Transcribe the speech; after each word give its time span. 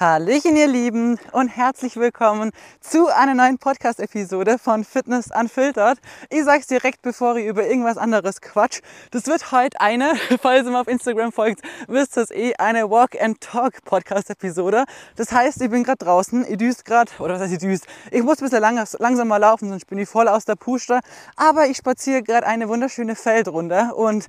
Hallöchen, 0.00 0.54
ihr 0.54 0.68
Lieben, 0.68 1.18
und 1.32 1.48
herzlich 1.48 1.96
willkommen 1.96 2.52
zu 2.80 3.08
einer 3.08 3.34
neuen 3.34 3.58
Podcast-Episode 3.58 4.56
von 4.56 4.84
Fitness 4.84 5.28
Unfiltered. 5.36 5.98
Ich 6.30 6.44
sag's 6.44 6.68
direkt, 6.68 7.02
bevor 7.02 7.34
ich 7.34 7.46
über 7.46 7.66
irgendwas 7.66 7.98
anderes 7.98 8.40
quatsch. 8.40 8.78
Das 9.10 9.26
wird 9.26 9.50
heute 9.50 9.80
eine, 9.80 10.12
falls 10.40 10.66
ihr 10.66 10.70
mir 10.70 10.80
auf 10.80 10.86
Instagram 10.86 11.32
folgt, 11.32 11.62
wisst 11.88 12.16
ihr 12.16 12.22
es 12.22 12.30
eh, 12.30 12.54
eine 12.58 12.88
Walk 12.88 13.20
and 13.20 13.40
Talk 13.40 13.84
Podcast-Episode. 13.84 14.84
Das 15.16 15.32
heißt, 15.32 15.60
ich 15.62 15.68
bin 15.68 15.82
gerade 15.82 15.98
draußen, 15.98 16.46
ich 16.48 16.58
düst 16.58 16.84
gerade, 16.84 17.10
oder 17.18 17.34
was 17.34 17.40
heißt 17.40 17.54
ich 17.54 17.58
düst? 17.58 17.88
Ich 18.12 18.22
muss 18.22 18.38
ein 18.38 18.44
bisschen 18.44 18.60
lang, 18.60 18.80
langsamer 19.00 19.40
laufen, 19.40 19.68
sonst 19.68 19.88
bin 19.88 19.98
ich 19.98 20.08
voll 20.08 20.28
aus 20.28 20.44
der 20.44 20.54
Puste. 20.54 21.00
Aber 21.34 21.66
ich 21.66 21.76
spaziere 21.76 22.22
gerade 22.22 22.46
eine 22.46 22.68
wunderschöne 22.68 23.16
Feldrunde 23.16 23.94
und 23.96 24.28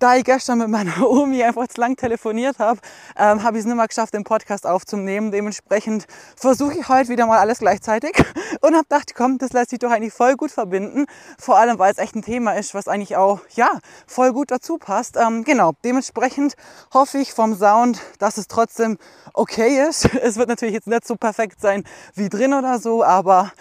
da 0.00 0.16
ich 0.16 0.24
gestern 0.24 0.58
mit 0.58 0.68
meiner 0.70 1.00
Omi 1.08 1.44
einfach 1.44 1.68
zu 1.68 1.80
lang 1.80 1.94
telefoniert 1.94 2.58
habe, 2.58 2.80
ähm, 3.16 3.44
habe 3.44 3.58
ich 3.58 3.60
es 3.60 3.66
nicht 3.66 3.76
mehr 3.76 3.86
geschafft, 3.86 4.12
den 4.12 4.24
Podcast 4.24 4.66
aufzunehmen 4.66 5.03
nehmen. 5.04 5.30
Dementsprechend 5.30 6.06
versuche 6.36 6.78
ich 6.78 6.88
heute 6.88 7.08
wieder 7.08 7.26
mal 7.26 7.38
alles 7.38 7.58
gleichzeitig 7.58 8.12
und 8.60 8.74
habe 8.74 8.84
gedacht, 8.84 9.14
komm, 9.14 9.38
das 9.38 9.52
lässt 9.52 9.70
sich 9.70 9.78
doch 9.78 9.90
eigentlich 9.90 10.12
voll 10.12 10.34
gut 10.36 10.50
verbinden. 10.50 11.06
Vor 11.38 11.58
allem, 11.58 11.78
weil 11.78 11.92
es 11.92 11.98
echt 11.98 12.16
ein 12.16 12.22
Thema 12.22 12.52
ist, 12.52 12.74
was 12.74 12.88
eigentlich 12.88 13.16
auch, 13.16 13.40
ja, 13.54 13.70
voll 14.06 14.32
gut 14.32 14.50
dazu 14.50 14.78
passt. 14.78 15.16
Ähm, 15.16 15.44
genau, 15.44 15.72
dementsprechend 15.84 16.54
hoffe 16.92 17.18
ich 17.18 17.32
vom 17.32 17.54
Sound, 17.54 18.00
dass 18.18 18.38
es 18.38 18.48
trotzdem 18.48 18.98
okay 19.32 19.86
ist. 19.88 20.08
Es 20.24 20.36
wird 20.36 20.48
natürlich 20.48 20.74
jetzt 20.74 20.86
nicht 20.86 21.06
so 21.06 21.16
perfekt 21.16 21.60
sein 21.60 21.84
wie 22.14 22.28
drin 22.30 22.54
oder 22.54 22.78
so, 22.78 23.04
aber 23.04 23.52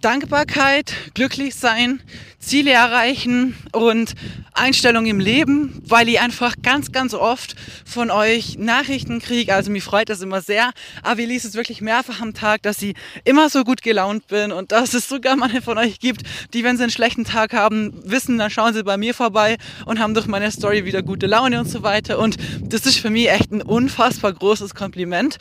Dankbarkeit, 0.00 0.92
glücklich 1.14 1.56
sein, 1.56 2.00
Ziele 2.40 2.70
erreichen 2.70 3.56
und 3.72 4.14
Einstellung 4.54 5.06
im 5.06 5.20
Leben, 5.20 5.82
weil 5.84 6.08
ich 6.08 6.20
einfach 6.20 6.54
ganz, 6.62 6.92
ganz 6.92 7.14
oft 7.14 7.54
von 7.84 8.10
euch 8.10 8.58
Nachrichten 8.58 9.20
kriege. 9.20 9.54
Also 9.54 9.70
mich 9.70 9.84
freut 9.84 10.08
das 10.08 10.20
immer 10.20 10.40
sehr. 10.40 10.70
Aber 11.02 11.20
ich 11.20 11.28
lese 11.28 11.48
es 11.48 11.54
wirklich 11.54 11.80
mehrfach 11.80 12.20
am 12.20 12.34
Tag, 12.34 12.62
dass 12.62 12.80
ich 12.82 12.94
immer 13.24 13.50
so 13.50 13.64
gut 13.64 13.82
gelaunt 13.82 14.28
bin 14.28 14.52
und 14.52 14.72
dass 14.72 14.94
es 14.94 15.08
sogar 15.08 15.36
manche 15.36 15.62
von 15.62 15.78
euch 15.78 15.98
gibt, 15.98 16.22
die, 16.54 16.64
wenn 16.64 16.76
sie 16.76 16.84
einen 16.84 16.92
schlechten 16.92 17.24
Tag 17.24 17.52
haben, 17.52 17.92
wissen, 18.04 18.38
dann 18.38 18.50
schauen 18.50 18.74
sie 18.74 18.82
bei 18.82 18.96
mir 18.96 19.14
vorbei 19.14 19.56
und 19.84 19.98
haben 19.98 20.14
durch 20.14 20.26
meine 20.26 20.50
Story 20.50 20.84
wieder 20.84 21.02
gute 21.02 21.26
Laune 21.26 21.60
und 21.60 21.68
so 21.68 21.82
weiter. 21.82 22.18
Und 22.18 22.36
das 22.62 22.86
ist 22.86 22.98
für 22.98 23.10
mich 23.10 23.30
echt 23.30 23.52
ein 23.52 23.62
unfassbar 23.62 24.32
großes 24.32 24.74
Kompliment, 24.74 25.38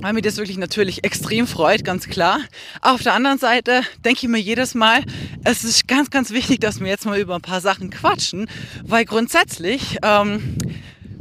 weil 0.00 0.12
mich 0.12 0.22
das 0.22 0.36
wirklich 0.36 0.58
natürlich 0.58 1.04
extrem 1.04 1.46
freut, 1.46 1.84
ganz 1.84 2.06
klar. 2.08 2.40
Auf 2.80 3.02
der 3.02 3.14
anderen 3.14 3.38
Seite 3.38 3.82
denke 4.04 4.20
ich 4.22 4.28
mir 4.28 4.38
jedes 4.38 4.74
Mal, 4.74 5.02
es 5.44 5.64
ist 5.64 5.88
ganz, 5.88 6.05
ganz 6.10 6.30
wichtig, 6.30 6.60
dass 6.60 6.80
wir 6.80 6.88
jetzt 6.88 7.06
mal 7.06 7.18
über 7.18 7.34
ein 7.34 7.42
paar 7.42 7.60
Sachen 7.60 7.90
quatschen, 7.90 8.48
weil 8.82 9.04
grundsätzlich 9.04 9.98
ähm, 10.02 10.56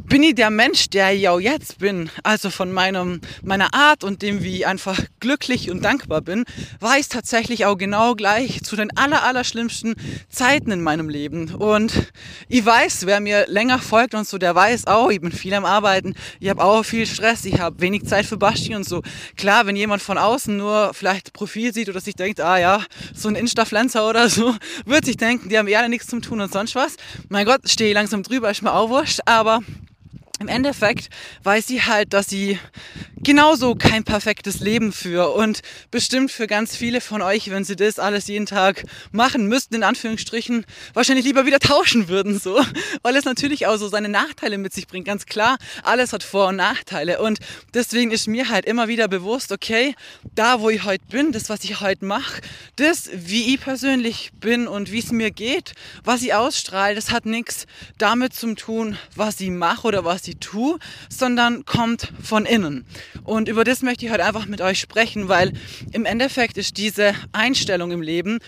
bin 0.08 0.23
ich 0.23 0.36
der 0.36 0.50
Mensch, 0.50 0.89
der 0.89 1.14
ich 1.14 1.28
auch 1.30 1.39
jetzt 1.39 1.80
bin. 1.80 2.09
Also 2.23 2.50
von 2.50 2.72
meinem, 2.72 3.22
meiner 3.44 3.73
Art 3.73 4.03
und 4.03 4.22
dem, 4.22 4.44
wie 4.44 4.58
ich 4.58 4.67
einfach 4.67 5.00
glücklich 5.20 5.72
und 5.72 5.84
dankbar 5.84 6.22
bin, 6.22 6.46
war 6.79 6.97
ich 6.97 7.09
tatsächlich 7.09 7.66
auch 7.66 7.78
genau 7.78 8.13
gleich 8.16 8.62
zu 8.63 8.75
den 8.75 8.96
aller, 8.97 9.24
aller 9.24 9.44
schlimmsten 9.44 9.96
Zeiten 10.29 10.72
in 10.72 10.81
meinem 10.81 11.09
Leben. 11.09 11.53
Und 11.56 12.12
ich 12.47 12.66
weiß, 12.66 13.06
wer 13.06 13.19
mir 13.19 13.46
länger 13.47 13.79
folgt 13.79 14.13
und 14.13 14.28
so, 14.28 14.38
der 14.38 14.53
weiß 14.53 14.88
auch, 14.88 15.09
ich 15.09 15.22
bin 15.22 15.31
viel 15.31 15.53
am 15.53 15.66
Arbeiten, 15.66 16.16
ich 16.40 16.50
habe 16.50 16.63
auch 16.63 16.84
viel 16.84 17.06
Stress, 17.08 17.46
ich 17.46 17.59
habe 17.59 17.81
wenig 17.81 18.06
Zeit 18.06 18.25
für 18.25 18.38
Basti 18.38 18.75
und 18.75 18.88
so. 18.88 19.02
Klar, 19.35 19.66
wenn 19.66 19.75
jemand 19.75 20.02
von 20.02 20.18
außen 20.18 20.56
nur 20.56 20.94
vielleicht 20.94 21.34
Profil 21.34 21.74
sieht 21.74 21.90
oder 21.90 22.00
sich 22.00 22.16
denkt, 22.16 22.40
ah 22.41 22.58
ja, 22.58 22.84
so 23.13 23.28
ein 23.28 23.35
Insta-Pflanzer 23.35 24.08
oder 24.08 24.29
so, 24.29 24.56
wird 24.85 25.06
sich 25.06 25.18
denken, 25.18 25.50
die 25.50 25.58
haben 25.58 25.68
eher 25.68 25.88
nichts 25.90 26.08
zum 26.08 26.22
Tun 26.22 26.41
und 26.41 26.52
sonst 26.52 26.75
was. 26.75 26.96
Mein 27.29 27.46
Gott, 27.46 27.68
stehe 27.69 27.90
ich 27.90 27.96
langsam 27.96 28.24
drüber, 28.24 28.52
ist 28.52 28.62
mir 28.62 28.74
auch 28.74 28.90
wurscht, 28.90 29.19
aber 29.25 29.62
im 30.40 30.47
Endeffekt 30.47 31.09
weiß 31.44 31.68
sie 31.68 31.81
halt, 31.84 32.13
dass 32.13 32.28
sie 32.28 32.59
genauso 33.23 33.75
kein 33.75 34.03
perfektes 34.03 34.59
Leben 34.59 34.91
für 34.91 35.34
und 35.34 35.62
bestimmt 35.91 36.31
für 36.31 36.46
ganz 36.46 36.75
viele 36.75 37.01
von 37.01 37.22
euch, 37.22 37.50
wenn 37.50 37.63
sie 37.63 37.75
das 37.75 38.00
alles 38.00 38.28
jeden 38.28 38.46
Tag 38.46 38.84
machen 39.12 39.47
müssten, 39.47 39.75
in 39.75 39.84
Anführungsstrichen, 39.84 40.66
wahrscheinlich 40.94 41.25
lieber 41.25 41.46
wieder 41.46 41.59
tauschen 41.59 42.07
würden, 42.07 42.38
so, 42.40 42.62
weil 43.01 43.16
es 43.16 43.25
natürlich 43.25 43.66
auch 43.66 43.78
so 43.78 43.88
seine 43.88 44.09
Nachteile 44.09 44.57
mit 44.57 44.73
sich 44.73 44.88
bringt. 44.88 45.06
Ganz 45.06 45.25
klar, 45.25 45.57
alles 45.84 46.13
hat 46.13 46.23
Vor- 46.23 46.47
und 46.47 46.57
Nachteile 46.57 47.22
und 47.22 47.40
deswegen 47.73 48.12
ist 48.12 48.28
mir 48.28 48.50
halt 48.50 48.66
immer 48.66 48.88
wieder 48.88 49.07
bewusst, 49.07 49.52
okay, 49.52 49.96
da 50.35 50.59
wo 50.59 50.69
ich 50.69 50.84
heute 50.84 51.06
bin, 51.09 51.31
das, 51.31 51.50
was 51.50 51.63
ich 51.63 51.79
heute 51.79 52.06
mache, 52.06 52.41
das, 52.75 53.09
wie 53.13 53.53
ich 53.53 53.62
persönlich 53.62 54.31
bin 54.40 54.67
und 54.67 54.91
wie 54.91 55.00
es 55.00 55.12
mir 55.12 55.31
geht, 55.31 55.73
was 56.03 56.22
ich 56.22 56.34
ausstrahle, 56.34 56.96
das 56.96 57.12
hat 57.12 57.25
nichts 57.25 57.66
damit 57.97 58.34
zu 58.34 58.53
tun, 58.53 58.97
was 59.16 59.40
ich 59.40 59.50
mache 59.50 59.88
oder 59.88 60.06
was 60.06 60.25
ich 60.28 60.38
tue, 60.40 60.80
sondern 61.09 61.66
kommt 61.66 62.12
von 62.22 62.46
innen. 62.46 62.86
Und 63.24 63.50
über 63.50 63.63
das 63.63 63.81
möchte 63.81 64.06
ich 64.06 64.12
heute 64.12 64.25
einfach 64.25 64.46
mit 64.46 64.62
euch 64.62 64.80
sprechen, 64.80 65.28
weil 65.28 65.53
im 65.91 66.06
Endeffekt 66.06 66.58
ist 66.58 66.78
diese 66.78 67.13
Einstellung 67.31 67.91
im 67.91 68.02
Leben 68.02 68.40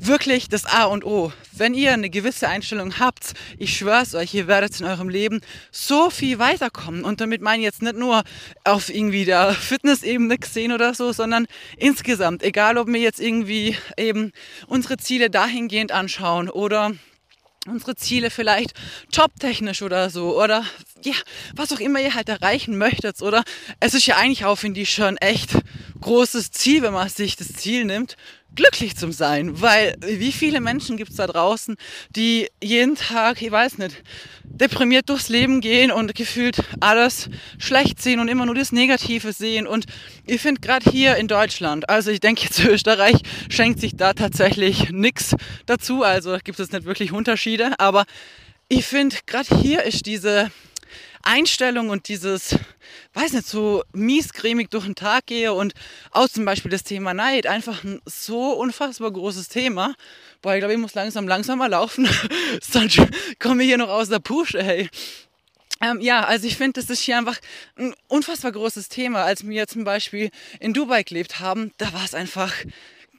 wirklich 0.00 0.48
das 0.48 0.64
A 0.64 0.84
und 0.84 1.04
O. 1.04 1.32
Wenn 1.52 1.74
ihr 1.74 1.92
eine 1.92 2.10
gewisse 2.10 2.48
Einstellung 2.48 2.98
habt, 2.98 3.34
ich 3.58 3.76
schwör's 3.76 4.14
euch, 4.14 4.32
ihr 4.34 4.46
werdet 4.46 4.78
in 4.80 4.86
eurem 4.86 5.08
Leben 5.08 5.40
so 5.72 6.10
viel 6.10 6.38
weiterkommen. 6.38 7.04
Und 7.04 7.20
damit 7.20 7.42
meine 7.42 7.60
ich 7.60 7.64
jetzt 7.64 7.82
nicht 7.82 7.96
nur 7.96 8.22
auf 8.64 8.94
irgendwie 8.94 9.24
der 9.24 9.52
Fitness-Ebene 9.52 10.38
gesehen 10.38 10.72
oder 10.72 10.94
so, 10.94 11.12
sondern 11.12 11.46
insgesamt, 11.76 12.42
egal 12.42 12.78
ob 12.78 12.88
wir 12.88 13.00
jetzt 13.00 13.20
irgendwie 13.20 13.76
eben 13.96 14.32
unsere 14.66 14.96
Ziele 14.96 15.30
dahingehend 15.30 15.92
anschauen 15.92 16.48
oder 16.48 16.92
unsere 17.70 17.96
Ziele 17.96 18.30
vielleicht 18.30 18.72
jobtechnisch 19.12 19.82
oder 19.82 20.10
so 20.10 20.40
oder 20.42 20.64
ja, 21.02 21.14
was 21.54 21.72
auch 21.72 21.80
immer 21.80 22.00
ihr 22.00 22.14
halt 22.14 22.28
erreichen 22.28 22.76
möchtet 22.76 23.22
oder? 23.22 23.44
Es 23.80 23.94
ist 23.94 24.06
ja 24.06 24.16
eigentlich 24.16 24.44
auch, 24.44 24.56
finde 24.56 24.80
ich, 24.80 24.92
schon 24.92 25.16
echt 25.18 25.50
großes 26.00 26.50
Ziel, 26.50 26.82
wenn 26.82 26.92
man 26.92 27.08
sich 27.08 27.36
das 27.36 27.52
Ziel 27.52 27.84
nimmt, 27.84 28.16
glücklich 28.58 28.96
zu 28.96 29.12
sein, 29.12 29.60
weil 29.60 29.94
wie 30.00 30.32
viele 30.32 30.60
Menschen 30.60 30.96
gibt 30.96 31.12
es 31.12 31.16
da 31.16 31.28
draußen, 31.28 31.76
die 32.10 32.48
jeden 32.60 32.96
Tag, 32.96 33.40
ich 33.40 33.52
weiß 33.52 33.78
nicht, 33.78 34.02
deprimiert 34.42 35.08
durchs 35.08 35.28
Leben 35.28 35.60
gehen 35.60 35.92
und 35.92 36.16
gefühlt 36.16 36.64
alles 36.80 37.30
schlecht 37.58 38.02
sehen 38.02 38.18
und 38.18 38.26
immer 38.26 38.46
nur 38.46 38.56
das 38.56 38.72
Negative 38.72 39.32
sehen? 39.32 39.68
Und 39.68 39.86
ich 40.26 40.40
finde 40.40 40.60
gerade 40.60 40.90
hier 40.90 41.14
in 41.16 41.28
Deutschland, 41.28 41.88
also 41.88 42.10
ich 42.10 42.18
denke 42.18 42.42
jetzt 42.42 42.58
Österreich 42.64 43.18
schenkt 43.48 43.78
sich 43.78 43.94
da 43.94 44.12
tatsächlich 44.12 44.90
nichts 44.90 45.36
dazu, 45.66 46.02
also 46.02 46.36
gibt 46.42 46.58
es 46.58 46.72
nicht 46.72 46.84
wirklich 46.84 47.12
Unterschiede, 47.12 47.78
aber 47.78 48.06
ich 48.68 48.84
finde 48.84 49.14
gerade 49.24 49.56
hier 49.62 49.84
ist 49.84 50.06
diese 50.06 50.50
Einstellung 51.22 51.90
und 51.90 52.08
dieses, 52.08 52.56
weiß 53.14 53.32
nicht, 53.32 53.46
so 53.46 53.82
miescremig 53.92 54.70
durch 54.70 54.84
den 54.84 54.94
Tag 54.94 55.26
gehe 55.26 55.52
und 55.52 55.74
auch 56.10 56.28
zum 56.28 56.44
Beispiel 56.44 56.70
das 56.70 56.84
Thema 56.84 57.14
Neid, 57.14 57.46
einfach 57.46 57.84
ein 57.84 58.00
so 58.06 58.52
unfassbar 58.52 59.10
großes 59.10 59.48
Thema. 59.48 59.94
Boah, 60.42 60.54
ich 60.54 60.60
glaube, 60.60 60.74
ich 60.74 60.80
muss 60.80 60.94
langsam, 60.94 61.26
langsamer 61.26 61.68
laufen, 61.68 62.08
sonst 62.60 63.00
komme 63.38 63.62
ich 63.62 63.68
hier 63.68 63.78
noch 63.78 63.88
aus 63.88 64.08
der 64.08 64.20
Pusche, 64.20 64.62
hey. 64.62 64.88
Ähm, 65.80 66.00
ja, 66.00 66.24
also 66.24 66.46
ich 66.46 66.56
finde, 66.56 66.80
das 66.80 66.90
ist 66.90 67.02
hier 67.02 67.16
einfach 67.18 67.38
ein 67.76 67.94
unfassbar 68.08 68.50
großes 68.50 68.88
Thema. 68.88 69.22
Als 69.22 69.46
wir 69.46 69.68
zum 69.68 69.84
Beispiel 69.84 70.30
in 70.58 70.74
Dubai 70.74 71.04
gelebt 71.04 71.38
haben, 71.38 71.72
da 71.78 71.92
war 71.92 72.04
es 72.04 72.14
einfach 72.14 72.52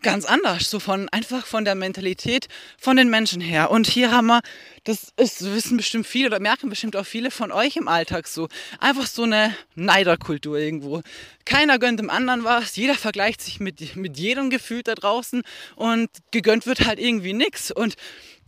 ganz 0.01 0.25
anders, 0.25 0.69
so 0.69 0.80
von 0.80 1.10
einfach 1.10 1.46
von 1.46 1.66
der 1.66 1.75
Mentalität 1.75 2.48
von 2.78 2.98
den 2.98 3.10
Menschen 3.10 3.42
her. 3.42 3.72
Und 3.72 3.88
hier 3.88 4.12
haben 4.12 4.28
wir, 4.28 4.42
das 4.84 5.13
ist, 5.18 5.44
wissen 5.44 5.78
bestimmt 5.78 6.07
viele 6.07 6.28
oder 6.28 6.40
merken 6.40 6.69
bestimmt 6.69 6.96
auch 6.96 7.06
viele 7.06 7.31
von 7.31 7.51
euch 7.51 7.75
im 7.75 7.88
Alltag 7.88 8.28
so, 8.28 8.48
einfach 8.80 9.07
so 9.07 9.24
eine 9.24 9.56
Neiderkultur 9.75 10.57
irgendwo. 10.57 11.01
Keiner 11.46 11.80
gönnt 11.80 12.00
dem 12.00 12.10
anderen 12.10 12.44
was, 12.44 12.75
jeder 12.75 12.96
vergleicht 12.96 13.42
sich 13.42 13.60
mit, 13.60 13.96
mit 13.96 14.18
jedem 14.18 14.50
gefühlt 14.50 14.88
da 14.88 14.96
draußen 14.96 15.44
und 15.75 16.10
gegönnt 16.31 16.66
wird 16.66 16.86
halt 16.86 17.00
irgendwie 17.00 17.34
nichts. 17.34 17.72
Und 17.72 17.95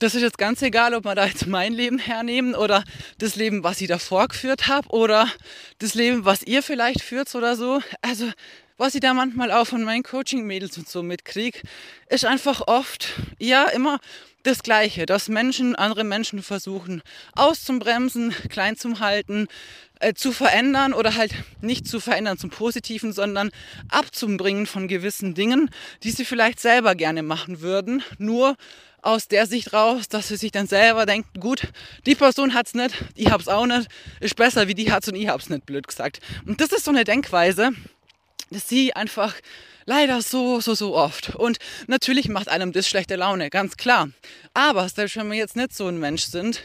das 0.02 0.16
ist 0.16 0.24
jetzt 0.24 0.40
ganz 0.40 0.62
egal, 0.64 0.96
ob 0.96 1.06
wir 1.06 1.14
da 1.14 1.26
jetzt 1.28 1.46
mein 1.46 1.74
Leben 1.74 2.00
hernehmen 2.00 2.56
oder 2.56 2.84
das 3.20 3.36
Leben, 3.36 3.64
was 3.64 3.82
ich 3.82 3.88
davor 3.88 4.28
geführt 4.30 4.68
habe 4.68 4.90
oder 4.90 5.28
das 5.78 5.94
Leben, 5.94 6.26
was 6.26 6.42
ihr 6.42 6.64
vielleicht 6.64 7.02
führt 7.02 7.34
oder 7.36 7.56
so. 7.56 7.82
Also 8.02 8.32
was 8.82 8.96
ich 8.96 9.02
da 9.02 9.14
manchmal 9.14 9.52
auch 9.52 9.68
von 9.68 9.84
meinen 9.84 10.02
Coaching-Mädels 10.02 10.76
und 10.80 10.90
so 10.90 11.04
mitkriege, 11.04 11.60
ist 12.10 12.26
einfach 12.26 12.62
oft, 12.66 13.10
ja, 13.38 13.66
immer 13.66 14.00
das 14.42 14.64
Gleiche, 14.64 15.06
dass 15.06 15.30
Menschen, 15.30 15.76
andere 15.76 16.04
Menschen 16.04 16.42
versuchen 16.42 17.04
auszubremsen, 17.36 18.34
klein 18.50 18.76
zu 18.76 19.00
halten, 19.00 19.48
äh, 20.00 20.16
zu 20.16 20.32
verändern 20.32 20.94
oder 20.94 21.14
halt 21.14 21.32
nicht 21.62 21.88
zu 21.88 22.00
verändern 22.00 22.40
zum 22.40 22.50
Positiven, 22.50 23.14
sondern 23.14 23.52
abzubringen 23.90 24.66
von 24.66 24.88
gewissen 24.88 25.36
Dingen, 25.36 25.70
die 26.02 26.10
sie 26.10 26.26
vielleicht 26.26 26.60
selber 26.60 26.96
gerne 26.96 27.22
machen 27.22 27.62
würden, 27.62 28.02
nur 28.18 28.58
aus 29.04 29.28
der 29.28 29.46
Sicht 29.46 29.74
raus, 29.74 30.10
dass 30.10 30.30
sie 30.30 30.38
sich 30.38 30.52
dann 30.52 30.66
selber 30.66 31.06
denken, 31.06 31.40
gut, 31.40 31.68
die 32.08 32.16
Person 32.16 32.56
hat's 32.56 32.74
nicht, 32.74 32.96
ich 33.14 33.30
hab's 33.30 33.48
auch 33.48 33.68
nicht, 33.68 33.90
ist 34.20 34.36
besser 34.36 34.68
wie 34.68 34.74
die 34.74 34.92
hat's 34.92 35.08
und 35.08 35.14
ich 35.16 35.28
hab's 35.28 35.50
nicht, 35.50 35.68
blöd 35.68 35.88
gesagt. 35.88 36.20
Und 36.48 36.62
das 36.62 36.72
ist 36.72 36.86
so 36.86 36.92
eine 36.92 37.04
Denkweise, 37.04 37.74
dass 38.52 38.68
sie 38.68 38.96
einfach 38.96 39.36
leider 39.86 40.22
so, 40.22 40.60
so, 40.60 40.74
so 40.74 40.96
oft. 40.96 41.36
Und 41.36 41.58
natürlich 41.88 42.30
macht 42.30 42.50
einem 42.50 42.72
das 42.72 42.88
schlechte 42.88 43.16
Laune, 43.16 43.50
ganz 43.50 43.78
klar. 43.78 44.10
Aber 44.54 44.88
selbst 44.90 45.16
wenn 45.16 45.30
wir 45.30 45.38
jetzt 45.38 45.56
nicht 45.56 45.74
so 45.74 45.88
ein 45.88 46.00
Mensch 46.00 46.24
sind, 46.24 46.62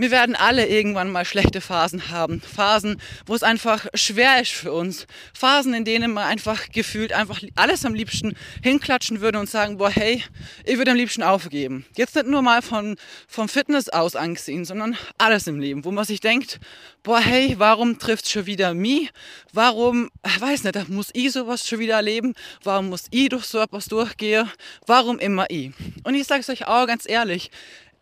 wir 0.00 0.12
werden 0.12 0.36
alle 0.36 0.68
irgendwann 0.68 1.10
mal 1.10 1.24
schlechte 1.24 1.60
Phasen 1.60 2.10
haben. 2.10 2.40
Phasen, 2.40 3.02
wo 3.26 3.34
es 3.34 3.42
einfach 3.42 3.88
schwer 3.94 4.40
ist 4.40 4.52
für 4.52 4.72
uns. 4.72 5.08
Phasen, 5.34 5.74
in 5.74 5.84
denen 5.84 6.12
man 6.12 6.24
einfach 6.24 6.68
gefühlt 6.70 7.12
einfach 7.12 7.42
alles 7.56 7.84
am 7.84 7.94
liebsten 7.94 8.36
hinklatschen 8.62 9.20
würde 9.20 9.40
und 9.40 9.50
sagen, 9.50 9.76
boah, 9.78 9.90
hey, 9.90 10.22
ich 10.64 10.78
würde 10.78 10.92
am 10.92 10.96
liebsten 10.96 11.24
aufgeben. 11.24 11.84
Jetzt 11.96 12.14
nicht 12.14 12.28
nur 12.28 12.42
mal 12.42 12.62
von, 12.62 12.96
vom 13.26 13.48
Fitness 13.48 13.88
aus 13.88 14.14
angesehen, 14.14 14.64
sondern 14.64 14.96
alles 15.18 15.48
im 15.48 15.58
Leben, 15.58 15.84
wo 15.84 15.90
man 15.90 16.04
sich 16.04 16.20
denkt, 16.20 16.60
boah, 17.02 17.18
hey, 17.18 17.56
warum 17.58 17.98
trifft 17.98 18.28
schon 18.28 18.46
wieder 18.46 18.74
mich? 18.74 19.10
Warum, 19.52 20.10
weiß 20.38 20.62
nicht, 20.62 20.88
muss 20.90 21.10
ich 21.12 21.32
sowas 21.32 21.66
schon 21.66 21.80
wieder 21.80 21.94
erleben? 21.94 22.34
Warum 22.62 22.88
muss 22.88 23.06
ich 23.10 23.28
durch 23.28 23.44
so 23.44 23.58
etwas 23.58 23.86
durchgehen? 23.86 24.50
Warum 24.86 25.18
immer 25.18 25.46
ich? 25.48 25.72
Und 26.04 26.14
ich 26.14 26.26
sage 26.26 26.40
es 26.40 26.48
euch 26.48 26.66
auch 26.66 26.86
ganz 26.86 27.08
ehrlich, 27.08 27.50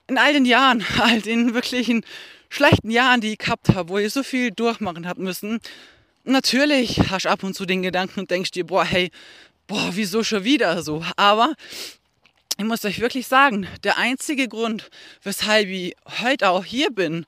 in 0.07 0.19
all 0.19 0.33
den 0.33 0.45
Jahren, 0.45 0.85
all 1.01 1.21
den 1.21 1.55
wirklichen 1.55 2.05
schlechten 2.49 2.91
Jahren, 2.91 3.21
die 3.21 3.33
ich 3.33 3.39
gehabt 3.39 3.71
habe, 3.75 3.89
wo 3.89 3.99
ich 3.99 4.13
so 4.13 4.23
viel 4.23 4.51
durchmachen 4.51 5.07
habe 5.07 5.23
müssen, 5.23 5.61
natürlich 6.25 7.11
hast 7.11 7.25
du 7.25 7.31
ab 7.31 7.43
und 7.43 7.55
zu 7.55 7.67
den 7.67 7.83
Gedanken 7.83 8.21
und 8.21 8.31
denkst 8.31 8.51
dir, 8.53 8.67
boah, 8.67 8.85
hey, 8.85 9.11
boah, 9.67 9.91
wieso 9.93 10.23
schon 10.23 10.45
wieder 10.45 10.83
so? 10.83 11.05
Aber 11.17 11.55
ich 12.59 12.65
muss 12.65 12.85
euch 12.85 13.01
wirklich 13.01 13.27
sagen, 13.27 13.67
der 13.85 13.99
einzige 13.99 14.49
Grund, 14.49 14.91
weshalb 15.23 15.69
ich 15.69 15.95
heute 16.23 16.49
auch 16.49 16.65
hier 16.65 16.91
bin 16.91 17.27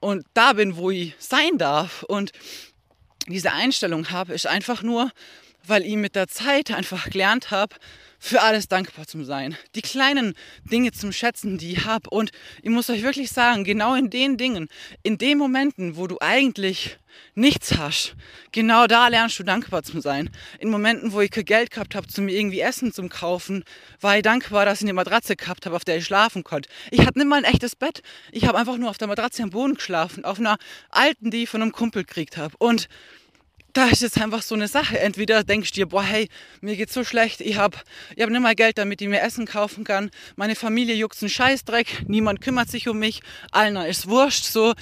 und 0.00 0.24
da 0.34 0.52
bin, 0.52 0.76
wo 0.76 0.90
ich 0.90 1.14
sein 1.18 1.58
darf 1.58 2.04
und 2.04 2.32
diese 3.26 3.52
Einstellung 3.52 4.10
habe, 4.10 4.34
ist 4.34 4.46
einfach 4.46 4.82
nur, 4.82 5.10
weil 5.68 5.84
ich 5.84 5.96
mit 5.96 6.14
der 6.14 6.28
Zeit 6.28 6.70
einfach 6.70 7.10
gelernt 7.10 7.50
habe, 7.50 7.76
für 8.18 8.42
alles 8.42 8.66
dankbar 8.68 9.06
zu 9.06 9.22
sein. 9.22 9.56
Die 9.74 9.82
kleinen 9.82 10.34
Dinge 10.64 10.90
zum 10.90 11.12
Schätzen, 11.12 11.56
die 11.56 11.72
ich 11.72 11.84
habe. 11.84 12.10
Und 12.10 12.32
ich 12.62 12.70
muss 12.70 12.90
euch 12.90 13.02
wirklich 13.02 13.30
sagen, 13.30 13.62
genau 13.62 13.94
in 13.94 14.10
den 14.10 14.36
Dingen, 14.36 14.68
in 15.02 15.18
den 15.18 15.38
Momenten, 15.38 15.96
wo 15.96 16.08
du 16.08 16.18
eigentlich 16.20 16.98
nichts 17.34 17.76
hast, 17.78 18.16
genau 18.50 18.86
da 18.86 19.08
lernst 19.08 19.38
du 19.38 19.44
dankbar 19.44 19.84
zu 19.84 20.00
sein. 20.00 20.30
In 20.58 20.70
Momenten, 20.70 21.12
wo 21.12 21.20
ich 21.20 21.30
kein 21.30 21.44
Geld 21.44 21.70
gehabt 21.70 21.94
habe, 21.94 22.08
zu 22.08 22.20
mir 22.20 22.32
irgendwie 22.36 22.60
Essen 22.60 22.92
zum 22.92 23.08
Kaufen, 23.08 23.64
war 24.00 24.16
ich 24.16 24.22
dankbar, 24.22 24.64
dass 24.64 24.80
ich 24.80 24.84
eine 24.84 24.94
Matratze 24.94 25.36
gehabt 25.36 25.64
habe, 25.66 25.76
auf 25.76 25.84
der 25.84 25.98
ich 25.98 26.04
schlafen 26.04 26.42
konnte. 26.42 26.68
Ich 26.90 27.06
hatte 27.06 27.18
nicht 27.18 27.28
mal 27.28 27.36
ein 27.36 27.44
echtes 27.44 27.76
Bett. 27.76 28.02
Ich 28.32 28.46
habe 28.46 28.58
einfach 28.58 28.76
nur 28.76 28.90
auf 28.90 28.98
der 28.98 29.08
Matratze 29.08 29.44
am 29.44 29.50
Boden 29.50 29.74
geschlafen, 29.74 30.24
auf 30.24 30.38
einer 30.38 30.58
alten, 30.90 31.30
die 31.30 31.44
ich 31.44 31.48
von 31.48 31.62
einem 31.62 31.72
Kumpel 31.72 32.04
gekriegt 32.04 32.36
habe. 32.36 32.54
Und 32.58 32.88
da 33.72 33.86
ist 33.86 34.02
jetzt 34.02 34.20
einfach 34.20 34.42
so 34.42 34.54
eine 34.54 34.68
Sache. 34.68 34.98
Entweder 34.98 35.44
denkst 35.44 35.72
du 35.72 35.80
dir, 35.80 35.86
boah, 35.86 36.02
hey, 36.02 36.28
mir 36.60 36.76
geht's 36.76 36.94
so 36.94 37.04
schlecht, 37.04 37.40
ich 37.40 37.56
habe 37.56 37.76
ich 38.16 38.22
hab 38.22 38.30
nicht 38.30 38.40
mal 38.40 38.54
Geld, 38.54 38.78
damit 38.78 39.00
ich 39.00 39.08
mir 39.08 39.20
Essen 39.20 39.46
kaufen 39.46 39.84
kann. 39.84 40.10
Meine 40.36 40.54
Familie 40.54 40.94
juckt 40.94 41.20
einen 41.20 41.30
Scheißdreck, 41.30 42.08
niemand 42.08 42.40
kümmert 42.40 42.70
sich 42.70 42.88
um 42.88 42.98
mich, 42.98 43.20
allen 43.52 43.76
ist 43.76 44.08
wurscht 44.08 44.44
so. 44.44 44.74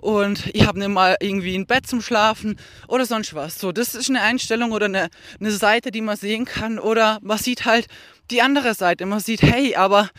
Und 0.00 0.50
ich 0.52 0.66
habe 0.66 0.78
nicht 0.78 0.88
mal 0.88 1.16
irgendwie 1.20 1.56
ein 1.56 1.66
Bett 1.66 1.86
zum 1.86 2.02
Schlafen 2.02 2.58
oder 2.88 3.06
sonst 3.06 3.32
was. 3.32 3.58
So, 3.58 3.72
das 3.72 3.94
ist 3.94 4.10
eine 4.10 4.20
Einstellung 4.20 4.72
oder 4.72 4.84
eine, 4.84 5.08
eine 5.40 5.50
Seite, 5.50 5.90
die 5.90 6.02
man 6.02 6.18
sehen 6.18 6.44
kann. 6.44 6.78
Oder 6.78 7.20
man 7.22 7.38
sieht 7.38 7.64
halt 7.64 7.86
die 8.30 8.42
andere 8.42 8.74
Seite. 8.74 9.06
Man 9.06 9.20
sieht, 9.20 9.40
hey, 9.40 9.76
aber 9.76 10.10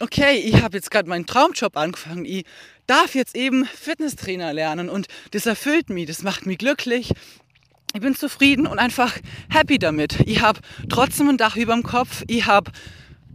okay, 0.00 0.38
ich 0.38 0.60
habe 0.60 0.76
jetzt 0.76 0.90
gerade 0.90 1.08
meinen 1.08 1.24
Traumjob 1.24 1.76
angefangen. 1.76 2.24
Ich 2.24 2.46
darf 2.88 3.14
jetzt 3.14 3.36
eben 3.36 3.64
Fitnesstrainer 3.64 4.52
lernen 4.52 4.88
und 4.88 5.06
das 5.30 5.46
erfüllt 5.46 5.88
mich, 5.88 6.06
das 6.06 6.22
macht 6.24 6.46
mich 6.46 6.58
glücklich 6.58 7.12
ich 7.94 8.00
bin 8.00 8.14
zufrieden 8.14 8.66
und 8.66 8.78
einfach 8.78 9.16
happy 9.48 9.78
damit. 9.78 10.20
Ich 10.26 10.42
habe 10.42 10.60
trotzdem 10.88 11.28
ein 11.28 11.36
Dach 11.36 11.56
über 11.56 11.74
dem 11.74 11.82
Kopf. 11.82 12.22
Ich 12.26 12.46
habe 12.46 12.70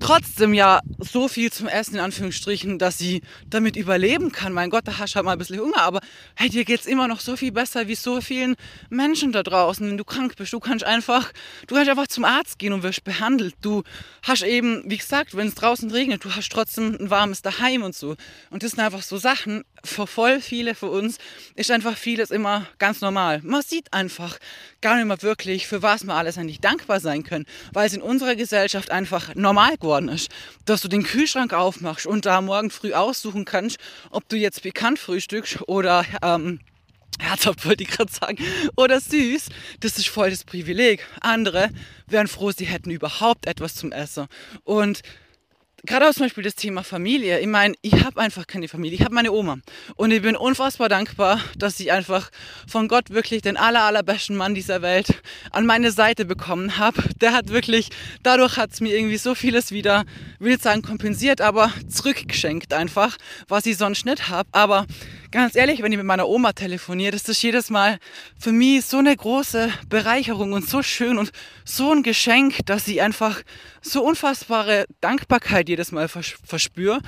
trotzdem 0.04 0.54
ja 0.54 0.82
so 1.00 1.30
viel 1.30 1.52
zum 1.52 1.68
Essen, 1.68 1.96
in 1.96 2.02
Anführungsstrichen, 2.02 2.78
dass 2.78 2.98
sie 2.98 3.22
damit 3.50 3.78
überleben 3.78 4.34
kann. 4.34 4.52
Mein 4.52 4.70
Gott, 4.70 4.86
da 4.86 4.98
hast 4.98 5.14
du 5.14 5.16
halt 5.16 5.26
mal 5.26 5.32
ein 5.32 5.38
bisschen 5.38 5.60
Hunger, 5.60 5.82
aber 5.82 6.02
hey, 6.36 6.50
dir 6.50 6.66
geht's 6.66 6.86
immer 6.86 7.08
noch 7.08 7.22
so 7.22 7.38
viel 7.38 7.54
besser 7.54 7.88
wie 7.88 7.96
so 7.96 8.20
vielen 8.20 8.56
Menschen 8.90 9.32
da 9.32 9.44
draußen. 9.44 9.88
Wenn 9.88 9.98
du 9.98 10.04
krank 10.04 10.36
bist, 10.36 10.52
du 10.52 10.60
kannst 10.60 10.84
einfach, 10.84 11.32
du 11.68 11.76
kannst 11.76 11.90
einfach 11.90 12.08
zum 12.08 12.26
Arzt 12.26 12.60
gehen 12.60 12.74
und 12.74 12.84
wirst 12.84 13.06
behandelt. 13.06 13.56
Du 13.62 13.84
hast 14.24 14.44
eben, 14.44 14.84
wie 14.86 14.98
gesagt, 14.98 15.38
wenn 15.38 15.48
es 15.48 15.56
draußen 15.56 15.90
regnet, 15.90 16.26
du 16.26 16.36
hast 16.36 16.50
trotzdem 16.50 16.98
ein 17.00 17.10
warmes 17.10 17.42
Daheim 17.42 17.84
und 17.84 17.96
so. 17.96 18.18
Und 18.50 18.64
das 18.64 18.72
sind 18.72 18.82
einfach 18.82 19.04
so 19.04 19.18
Sachen, 19.18 19.64
für 19.86 20.08
voll 20.08 20.42
viele 20.42 20.76
für 20.76 20.90
uns 20.90 21.18
ist 21.56 21.72
einfach 21.72 21.98
vieles 21.98 22.32
immer 22.32 22.68
ganz 22.78 23.02
normal. 23.02 23.42
Man 23.44 23.62
sieht 23.62 23.94
einfach 23.94 24.38
gar 24.84 24.98
nicht 24.98 25.06
mehr 25.06 25.22
wirklich, 25.24 25.66
für 25.66 25.82
was 25.82 26.04
wir 26.04 26.14
alles 26.14 26.38
eigentlich 26.38 26.60
dankbar 26.60 27.00
sein 27.00 27.24
können, 27.24 27.46
weil 27.72 27.88
es 27.88 27.94
in 27.94 28.02
unserer 28.02 28.36
Gesellschaft 28.36 28.92
einfach 28.92 29.34
normal 29.34 29.78
geworden 29.78 30.10
ist, 30.10 30.30
dass 30.66 30.82
du 30.82 30.88
den 30.88 31.04
Kühlschrank 31.04 31.54
aufmachst 31.54 32.06
und 32.06 32.26
da 32.28 32.42
morgen 32.42 32.70
früh 32.70 32.94
aussuchen 32.94 33.46
kannst, 33.46 33.78
ob 34.12 34.30
du 34.30 34.36
jetzt 34.36 34.62
bekannt 34.62 35.00
frühstückst 35.00 35.68
oder 35.68 36.06
ähm, 36.22 36.60
herzhaft 37.20 37.66
wollte 37.66 37.84
ich 37.84 37.90
gerade 37.90 38.12
sagen, 38.12 38.38
oder 38.76 39.00
süß, 39.00 39.48
das 39.80 39.98
ist 39.98 40.10
voll 40.10 40.30
das 40.30 40.44
Privileg. 40.44 41.06
Andere 41.22 41.70
wären 42.08 42.28
froh, 42.28 42.52
sie 42.52 42.66
hätten 42.66 42.92
überhaupt 42.92 43.48
etwas 43.48 43.76
zum 43.76 43.92
Essen. 43.92 44.28
Und 44.64 45.02
gerade 45.86 46.08
auch 46.08 46.14
zum 46.14 46.26
Beispiel 46.26 46.44
das 46.44 46.56
Thema 46.56 46.84
Familie. 46.84 47.40
Ich 47.40 47.48
meine, 47.48 47.76
ich 47.82 48.04
habe 48.04 48.20
einfach 48.20 48.48
keine 48.48 48.68
Familie. 48.68 48.98
Ich 48.98 49.04
habe 49.04 49.14
meine 49.14 49.32
Oma. 49.32 49.58
Und 49.96 50.12
ich 50.12 50.22
bin 50.22 50.36
unfassbar 50.36 50.90
dankbar, 50.90 51.40
dass 51.58 51.80
ich 51.80 51.92
einfach 51.92 52.30
von 52.68 52.88
Gott 52.88 53.10
wirklich 53.10 53.42
den 53.42 53.58
aller, 53.58 53.84
allerbesten 53.84 54.36
Mann 54.36 54.56
dieser 54.56 54.82
Welt 54.82 55.22
an 55.52 55.66
meine 55.66 55.92
Seite 55.92 56.26
bekommen 56.26 56.78
habe. 56.78 57.02
Der 57.20 57.34
hat 57.34 57.50
wirklich, 57.50 57.90
dadurch 58.24 58.58
hat 58.58 58.72
es 58.72 58.82
mir 58.82 58.96
irgendwie 58.96 59.18
so 59.18 59.36
vieles 59.36 59.72
wieder, 59.72 60.06
will 60.40 60.54
ich 60.54 60.62
sagen, 60.62 60.82
kompensiert, 60.82 61.42
aber 61.42 61.72
zurückgeschenkt 61.90 62.74
einfach, 62.74 63.18
was 63.48 63.66
ich 63.66 63.78
sonst 63.78 64.06
nicht 64.06 64.30
habe. 64.30 64.50
Aber 64.54 64.86
ganz 65.34 65.56
ehrlich, 65.56 65.82
wenn 65.82 65.92
ich 65.92 65.98
mit 65.98 66.06
meiner 66.06 66.30
Oma 66.30 66.54
telefoniere, 66.54 67.12
das 67.12 67.28
ist 67.28 67.42
jedes 67.42 67.72
Mal 67.72 67.98
für 68.40 68.52
mich 68.52 68.86
so 68.86 69.00
eine 69.00 69.18
große 69.18 69.68
Bereicherung 69.90 70.54
und 70.54 70.70
so 70.70 70.84
schön 70.84 71.18
und 71.18 71.32
so 71.66 71.92
ein 71.92 72.04
Geschenk, 72.04 72.60
dass 72.68 72.88
ich 72.88 73.02
einfach 73.02 73.42
so 73.82 74.04
unfassbare 74.04 74.86
Dankbarkeit 75.02 75.70
jedes 75.70 75.92
Mal 75.92 76.08
verspüre 76.08 77.02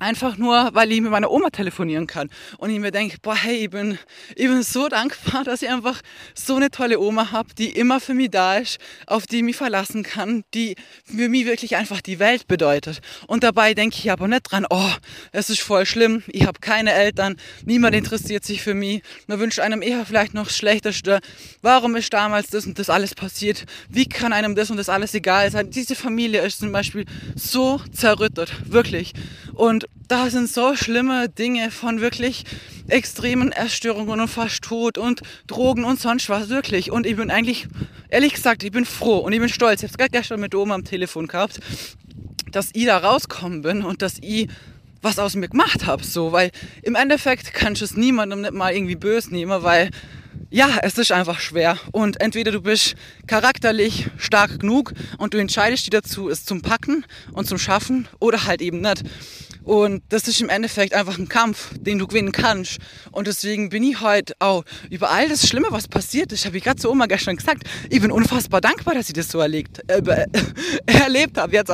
Einfach 0.00 0.36
nur, 0.36 0.70
weil 0.74 0.92
ich 0.92 1.00
mit 1.00 1.10
meiner 1.10 1.30
Oma 1.30 1.50
telefonieren 1.50 2.06
kann. 2.06 2.30
Und 2.58 2.70
ich 2.70 2.78
mir 2.78 2.90
denke, 2.90 3.16
boah, 3.20 3.34
hey, 3.34 3.64
ich 3.64 3.70
bin, 3.70 3.98
ich 4.36 4.46
bin 4.46 4.62
so 4.62 4.88
dankbar, 4.88 5.44
dass 5.44 5.62
ich 5.62 5.68
einfach 5.68 6.00
so 6.34 6.56
eine 6.56 6.70
tolle 6.70 7.00
Oma 7.00 7.32
habe, 7.32 7.54
die 7.54 7.70
immer 7.70 8.00
für 8.00 8.14
mich 8.14 8.30
da 8.30 8.58
ist, 8.58 8.78
auf 9.06 9.26
die 9.26 9.38
ich 9.38 9.42
mich 9.42 9.56
verlassen 9.56 10.02
kann, 10.02 10.44
die 10.54 10.76
für 11.04 11.28
mich 11.28 11.46
wirklich 11.46 11.76
einfach 11.76 12.00
die 12.00 12.18
Welt 12.18 12.46
bedeutet. 12.46 13.00
Und 13.26 13.42
dabei 13.42 13.74
denke 13.74 13.96
ich 13.98 14.10
aber 14.10 14.28
nicht 14.28 14.42
dran, 14.42 14.66
oh, 14.70 14.90
es 15.32 15.50
ist 15.50 15.60
voll 15.60 15.86
schlimm, 15.86 16.22
ich 16.28 16.46
habe 16.46 16.60
keine 16.60 16.92
Eltern, 16.92 17.36
niemand 17.64 17.94
interessiert 17.94 18.44
sich 18.44 18.62
für 18.62 18.74
mich. 18.74 19.02
Man 19.26 19.40
wünscht 19.40 19.58
einem 19.58 19.82
eher 19.82 20.06
vielleicht 20.06 20.34
noch 20.34 20.46
das 20.46 20.56
Schlechteste. 20.56 21.20
Warum 21.62 21.96
ist 21.96 22.12
damals 22.12 22.48
das 22.48 22.66
und 22.66 22.78
das 22.78 22.90
alles 22.90 23.14
passiert? 23.14 23.64
Wie 23.88 24.08
kann 24.08 24.32
einem 24.32 24.54
das 24.54 24.70
und 24.70 24.76
das 24.76 24.88
alles 24.88 25.14
egal 25.14 25.50
sein? 25.50 25.70
Diese 25.70 25.94
Familie 25.94 26.42
ist 26.42 26.60
zum 26.60 26.72
Beispiel 26.72 27.04
so 27.34 27.80
zerrüttet, 27.92 28.52
wirklich. 28.64 29.12
Und 29.58 29.88
da 30.06 30.30
sind 30.30 30.48
so 30.48 30.76
schlimme 30.76 31.28
Dinge 31.28 31.72
von 31.72 32.00
wirklich 32.00 32.44
extremen 32.86 33.50
Essstörungen 33.50 34.20
und 34.20 34.28
fast 34.28 34.62
Tod 34.62 34.98
und 34.98 35.20
Drogen 35.48 35.84
und 35.84 35.98
sonst 35.98 36.28
was, 36.28 36.48
wirklich. 36.48 36.92
Und 36.92 37.06
ich 37.06 37.16
bin 37.16 37.28
eigentlich, 37.28 37.66
ehrlich 38.08 38.34
gesagt, 38.34 38.62
ich 38.62 38.70
bin 38.70 38.84
froh 38.84 39.18
und 39.18 39.32
ich 39.32 39.40
bin 39.40 39.48
stolz. 39.48 39.82
Ich 39.82 39.88
habe 39.88 39.90
es 39.90 39.98
gerade 39.98 40.10
gestern 40.10 40.38
mit 40.38 40.54
Oma 40.54 40.76
am 40.76 40.84
Telefon 40.84 41.26
gehabt, 41.26 41.58
dass 42.52 42.70
ich 42.72 42.86
da 42.86 42.98
rauskommen 42.98 43.62
bin 43.62 43.82
und 43.82 44.00
dass 44.00 44.18
ich 44.20 44.46
was 45.02 45.18
aus 45.18 45.34
mir 45.34 45.48
gemacht 45.48 45.86
habe. 45.86 46.04
So, 46.04 46.30
weil 46.30 46.52
im 46.82 46.94
Endeffekt 46.94 47.52
kannst 47.52 47.80
du 47.80 47.84
es 47.84 47.96
niemandem 47.96 48.42
nicht 48.42 48.54
mal 48.54 48.72
irgendwie 48.72 48.94
böse 48.94 49.30
nehmen, 49.30 49.64
weil 49.64 49.90
ja, 50.50 50.78
es 50.82 50.96
ist 50.96 51.12
einfach 51.12 51.40
schwer. 51.40 51.78
Und 51.92 52.20
entweder 52.20 52.50
du 52.50 52.62
bist 52.62 52.94
charakterlich 53.26 54.06
stark 54.16 54.60
genug 54.60 54.94
und 55.18 55.34
du 55.34 55.38
entscheidest 55.38 55.84
dich 55.84 55.90
dazu, 55.90 56.28
es 56.28 56.44
zum 56.44 56.62
Packen 56.62 57.04
und 57.32 57.46
zum 57.46 57.58
Schaffen 57.58 58.08
oder 58.18 58.44
halt 58.44 58.62
eben 58.62 58.80
nicht. 58.80 59.04
Und 59.68 60.02
das 60.08 60.26
ist 60.28 60.40
im 60.40 60.48
Endeffekt 60.48 60.94
einfach 60.94 61.18
ein 61.18 61.28
Kampf, 61.28 61.74
den 61.78 61.98
du 61.98 62.06
gewinnen 62.06 62.32
kannst. 62.32 62.78
Und 63.12 63.26
deswegen 63.26 63.68
bin 63.68 63.82
ich 63.82 64.00
heute 64.00 64.34
auch 64.38 64.64
über 64.88 65.10
all 65.10 65.28
das 65.28 65.46
Schlimme, 65.46 65.68
was 65.70 65.88
passiert 65.88 66.32
ist, 66.32 66.46
habe 66.46 66.56
ich 66.56 66.64
gerade 66.64 66.80
zu 66.80 66.90
Oma 66.90 67.04
gestern 67.04 67.36
gesagt, 67.36 67.64
ich 67.90 68.00
bin 68.00 68.10
unfassbar 68.10 68.62
dankbar, 68.62 68.94
dass 68.94 69.08
ich 69.08 69.12
das 69.12 69.28
so 69.28 69.40
erlebt, 69.40 69.82
äh, 69.88 70.00
erlebt 70.86 71.36
habe 71.36 71.52
jetzt. 71.52 71.70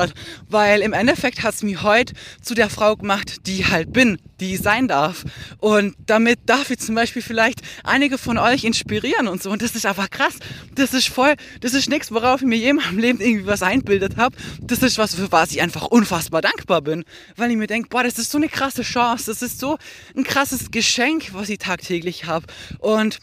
Weil 0.49 0.81
im 0.81 0.91
Endeffekt 0.91 1.41
hat 1.43 1.53
es 1.53 1.63
mich 1.63 1.83
heute 1.83 2.13
zu 2.41 2.53
der 2.53 2.69
Frau 2.69 2.97
gemacht, 2.97 3.47
die 3.47 3.61
ich 3.61 3.69
halt 3.69 3.93
bin, 3.93 4.17
die 4.39 4.57
sein 4.57 4.87
darf. 4.87 5.23
Und 5.59 5.95
damit 6.05 6.39
darf 6.45 6.69
ich 6.69 6.79
zum 6.79 6.95
Beispiel 6.95 7.21
vielleicht 7.21 7.61
einige 7.83 8.17
von 8.17 8.37
euch 8.37 8.63
inspirieren 8.63 9.27
und 9.27 9.41
so. 9.41 9.51
Und 9.51 9.61
das 9.61 9.75
ist 9.75 9.85
einfach 9.85 10.09
krass. 10.09 10.35
Das 10.73 10.93
ist 10.93 11.09
voll, 11.09 11.35
das 11.61 11.73
ist 11.73 11.89
nichts, 11.89 12.11
worauf 12.11 12.41
ich 12.41 12.47
mir 12.47 12.57
jemals 12.57 12.89
im 12.89 12.97
Leben 12.97 13.21
irgendwie 13.21 13.47
was 13.47 13.61
einbildet 13.61 14.17
habe. 14.17 14.35
Das 14.61 14.81
ist 14.81 14.97
was, 14.97 15.15
für 15.15 15.31
was 15.31 15.51
ich 15.51 15.61
einfach 15.61 15.83
unfassbar 15.83 16.41
dankbar 16.41 16.81
bin. 16.81 17.05
Weil 17.35 17.51
ich 17.51 17.57
mir 17.57 17.67
denke, 17.67 17.89
boah, 17.89 18.03
das 18.03 18.17
ist 18.19 18.31
so 18.31 18.37
eine 18.37 18.49
krasse 18.49 18.81
Chance, 18.81 19.25
das 19.27 19.41
ist 19.41 19.59
so 19.59 19.77
ein 20.15 20.23
krasses 20.23 20.71
Geschenk, 20.71 21.33
was 21.33 21.49
ich 21.49 21.59
tagtäglich 21.59 22.25
habe. 22.25 22.45
Und 22.79 23.19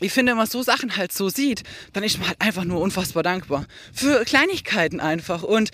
ich 0.00 0.12
finde, 0.12 0.30
wenn 0.30 0.38
man 0.38 0.46
so 0.46 0.62
Sachen 0.62 0.96
halt 0.96 1.12
so 1.12 1.28
sieht, 1.28 1.64
dann 1.92 2.04
ist 2.04 2.18
man 2.18 2.28
halt 2.28 2.40
einfach 2.40 2.64
nur 2.64 2.80
unfassbar 2.80 3.22
dankbar. 3.22 3.66
Für 3.92 4.24
Kleinigkeiten 4.24 5.00
einfach. 5.00 5.42
Und 5.42 5.70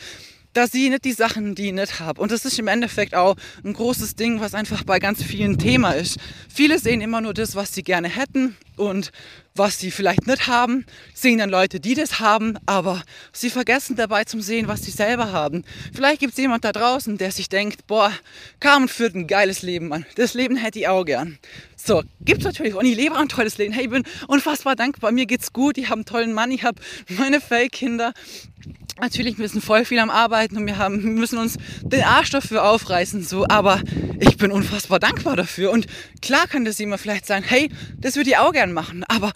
da 0.54 0.66
sie 0.66 0.88
nicht 0.88 1.04
die 1.04 1.12
Sachen, 1.12 1.54
die 1.54 1.66
ich 1.66 1.72
nicht 1.72 2.00
habe. 2.00 2.20
Und 2.20 2.32
das 2.32 2.44
ist 2.44 2.58
im 2.58 2.68
Endeffekt 2.68 3.14
auch 3.14 3.36
ein 3.62 3.74
großes 3.74 4.16
Ding, 4.16 4.40
was 4.40 4.54
einfach 4.54 4.84
bei 4.84 4.98
ganz 4.98 5.22
vielen 5.22 5.58
Thema 5.58 5.92
ist. 5.92 6.18
Viele 6.52 6.78
sehen 6.78 7.00
immer 7.00 7.20
nur 7.20 7.34
das, 7.34 7.54
was 7.54 7.74
sie 7.74 7.82
gerne 7.82 8.08
hätten 8.08 8.56
und 8.76 9.12
was 9.56 9.78
sie 9.78 9.92
vielleicht 9.92 10.26
nicht 10.26 10.48
haben, 10.48 10.84
sehen 11.14 11.38
dann 11.38 11.48
Leute, 11.48 11.78
die 11.78 11.94
das 11.94 12.18
haben, 12.18 12.58
aber 12.66 13.02
sie 13.32 13.50
vergessen 13.50 13.94
dabei 13.94 14.24
zum 14.24 14.40
Sehen, 14.40 14.66
was 14.66 14.82
sie 14.82 14.90
selber 14.90 15.30
haben. 15.30 15.64
Vielleicht 15.92 16.18
gibt 16.18 16.32
es 16.32 16.38
jemand 16.38 16.64
da 16.64 16.72
draußen, 16.72 17.18
der 17.18 17.30
sich 17.30 17.48
denkt, 17.48 17.86
boah, 17.86 18.12
Carmen 18.58 18.88
führt 18.88 19.14
ein 19.14 19.28
geiles 19.28 19.62
Leben 19.62 19.92
an. 19.92 20.06
Das 20.16 20.34
Leben 20.34 20.56
hätte 20.56 20.80
ich 20.80 20.88
auch 20.88 21.04
gern. 21.04 21.38
So, 21.76 22.02
gibt 22.20 22.40
es 22.40 22.46
natürlich. 22.46 22.74
Und 22.74 22.84
ich 22.84 22.96
lebe 22.96 23.16
ein 23.16 23.28
tolles 23.28 23.58
Leben. 23.58 23.72
Hey, 23.72 23.84
ich 23.84 23.90
bin 23.90 24.02
unfassbar 24.26 24.74
dankbar. 24.74 25.12
Mir 25.12 25.26
geht's 25.26 25.52
gut. 25.52 25.78
Ich 25.78 25.86
habe 25.86 25.96
einen 25.96 26.04
tollen 26.04 26.32
Mann. 26.32 26.50
Ich 26.50 26.64
habe 26.64 26.80
meine 27.08 27.40
Fake-Kinder. 27.40 28.12
Natürlich 29.00 29.38
müssen 29.38 29.60
voll 29.60 29.84
viel 29.84 29.98
am 29.98 30.10
Arbeiten 30.10 30.56
und 30.56 30.66
wir 30.66 30.78
haben, 30.78 31.14
müssen 31.14 31.38
uns 31.38 31.56
den 31.82 32.04
Arsch 32.04 32.30
dafür 32.30 32.64
aufreißen, 32.64 33.24
so, 33.24 33.44
aber 33.48 33.82
ich 34.20 34.36
bin 34.36 34.52
unfassbar 34.52 35.00
dankbar 35.00 35.34
dafür. 35.34 35.72
Und 35.72 35.86
klar 36.22 36.46
kann 36.46 36.64
das 36.64 36.78
jemand 36.78 37.00
vielleicht 37.00 37.26
sagen, 37.26 37.44
hey, 37.46 37.70
das 37.98 38.14
würde 38.14 38.30
ich 38.30 38.36
auch 38.36 38.52
gern 38.52 38.72
machen, 38.72 39.02
aber 39.08 39.32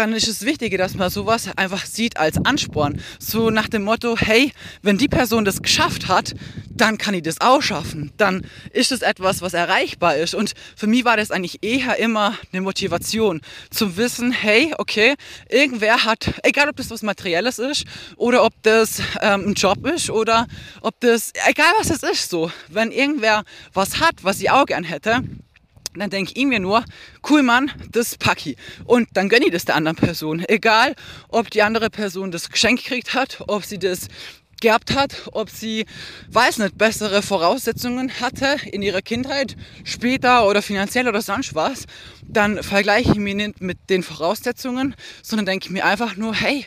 dann 0.00 0.14
ist 0.14 0.28
es 0.28 0.46
wichtig, 0.46 0.78
dass 0.78 0.94
man 0.94 1.10
sowas 1.10 1.50
einfach 1.56 1.84
sieht 1.84 2.16
als 2.16 2.38
Ansporn. 2.42 3.02
So 3.18 3.50
nach 3.50 3.68
dem 3.68 3.84
Motto, 3.84 4.16
hey, 4.16 4.50
wenn 4.80 4.96
die 4.96 5.08
Person 5.08 5.44
das 5.44 5.60
geschafft 5.60 6.08
hat, 6.08 6.34
dann 6.70 6.96
kann 6.96 7.12
ich 7.12 7.22
das 7.22 7.42
auch 7.42 7.60
schaffen. 7.60 8.10
Dann 8.16 8.46
ist 8.72 8.92
es 8.92 9.02
etwas, 9.02 9.42
was 9.42 9.52
erreichbar 9.52 10.16
ist. 10.16 10.34
Und 10.34 10.54
für 10.74 10.86
mich 10.86 11.04
war 11.04 11.18
das 11.18 11.30
eigentlich 11.30 11.62
eher 11.62 11.98
immer 11.98 12.34
eine 12.50 12.62
Motivation, 12.62 13.42
zum 13.68 13.98
Wissen, 13.98 14.32
hey, 14.32 14.72
okay, 14.78 15.16
irgendwer 15.50 16.04
hat, 16.04 16.32
egal 16.44 16.70
ob 16.70 16.76
das 16.76 16.88
was 16.90 17.02
Materielles 17.02 17.58
ist 17.58 17.84
oder 18.16 18.42
ob 18.42 18.54
das 18.62 19.02
ähm, 19.20 19.48
ein 19.48 19.54
Job 19.54 19.86
ist 19.86 20.08
oder 20.08 20.46
ob 20.80 20.98
das, 21.00 21.32
egal 21.46 21.72
was 21.78 21.90
es 21.90 22.02
ist, 22.02 22.30
so, 22.30 22.50
wenn 22.68 22.90
irgendwer 22.90 23.44
was 23.74 24.00
hat, 24.00 24.14
was 24.22 24.40
ich 24.40 24.50
auch 24.50 24.64
gern 24.64 24.84
hätte, 24.84 25.22
dann 25.94 26.10
denke 26.10 26.32
ich 26.34 26.46
mir 26.46 26.60
nur, 26.60 26.84
cool 27.28 27.42
Mann, 27.42 27.70
das 27.90 28.16
pack 28.16 28.46
ich. 28.46 28.56
Und 28.84 29.08
dann 29.14 29.28
gönne 29.28 29.46
ich 29.46 29.52
das 29.52 29.64
der 29.64 29.74
anderen 29.74 29.96
Person. 29.96 30.44
Egal, 30.48 30.94
ob 31.28 31.50
die 31.50 31.62
andere 31.62 31.90
Person 31.90 32.30
das 32.30 32.50
Geschenk 32.50 32.82
gekriegt 32.82 33.14
hat, 33.14 33.42
ob 33.48 33.64
sie 33.64 33.78
das 33.78 34.08
gehabt 34.60 34.94
hat, 34.94 35.28
ob 35.32 35.50
sie, 35.50 35.86
weiß 36.28 36.58
nicht, 36.58 36.78
bessere 36.78 37.22
Voraussetzungen 37.22 38.20
hatte 38.20 38.56
in 38.70 38.82
ihrer 38.82 39.02
Kindheit, 39.02 39.56
später 39.84 40.46
oder 40.46 40.62
finanziell 40.62 41.08
oder 41.08 41.22
sonst 41.22 41.54
was, 41.54 41.86
dann 42.22 42.62
vergleiche 42.62 43.12
ich 43.12 43.18
mich 43.18 43.34
nicht 43.34 43.60
mit 43.60 43.78
den 43.88 44.02
Voraussetzungen, 44.02 44.94
sondern 45.22 45.46
denke 45.46 45.66
ich 45.66 45.70
mir 45.70 45.84
einfach 45.84 46.16
nur, 46.16 46.34
hey, 46.34 46.66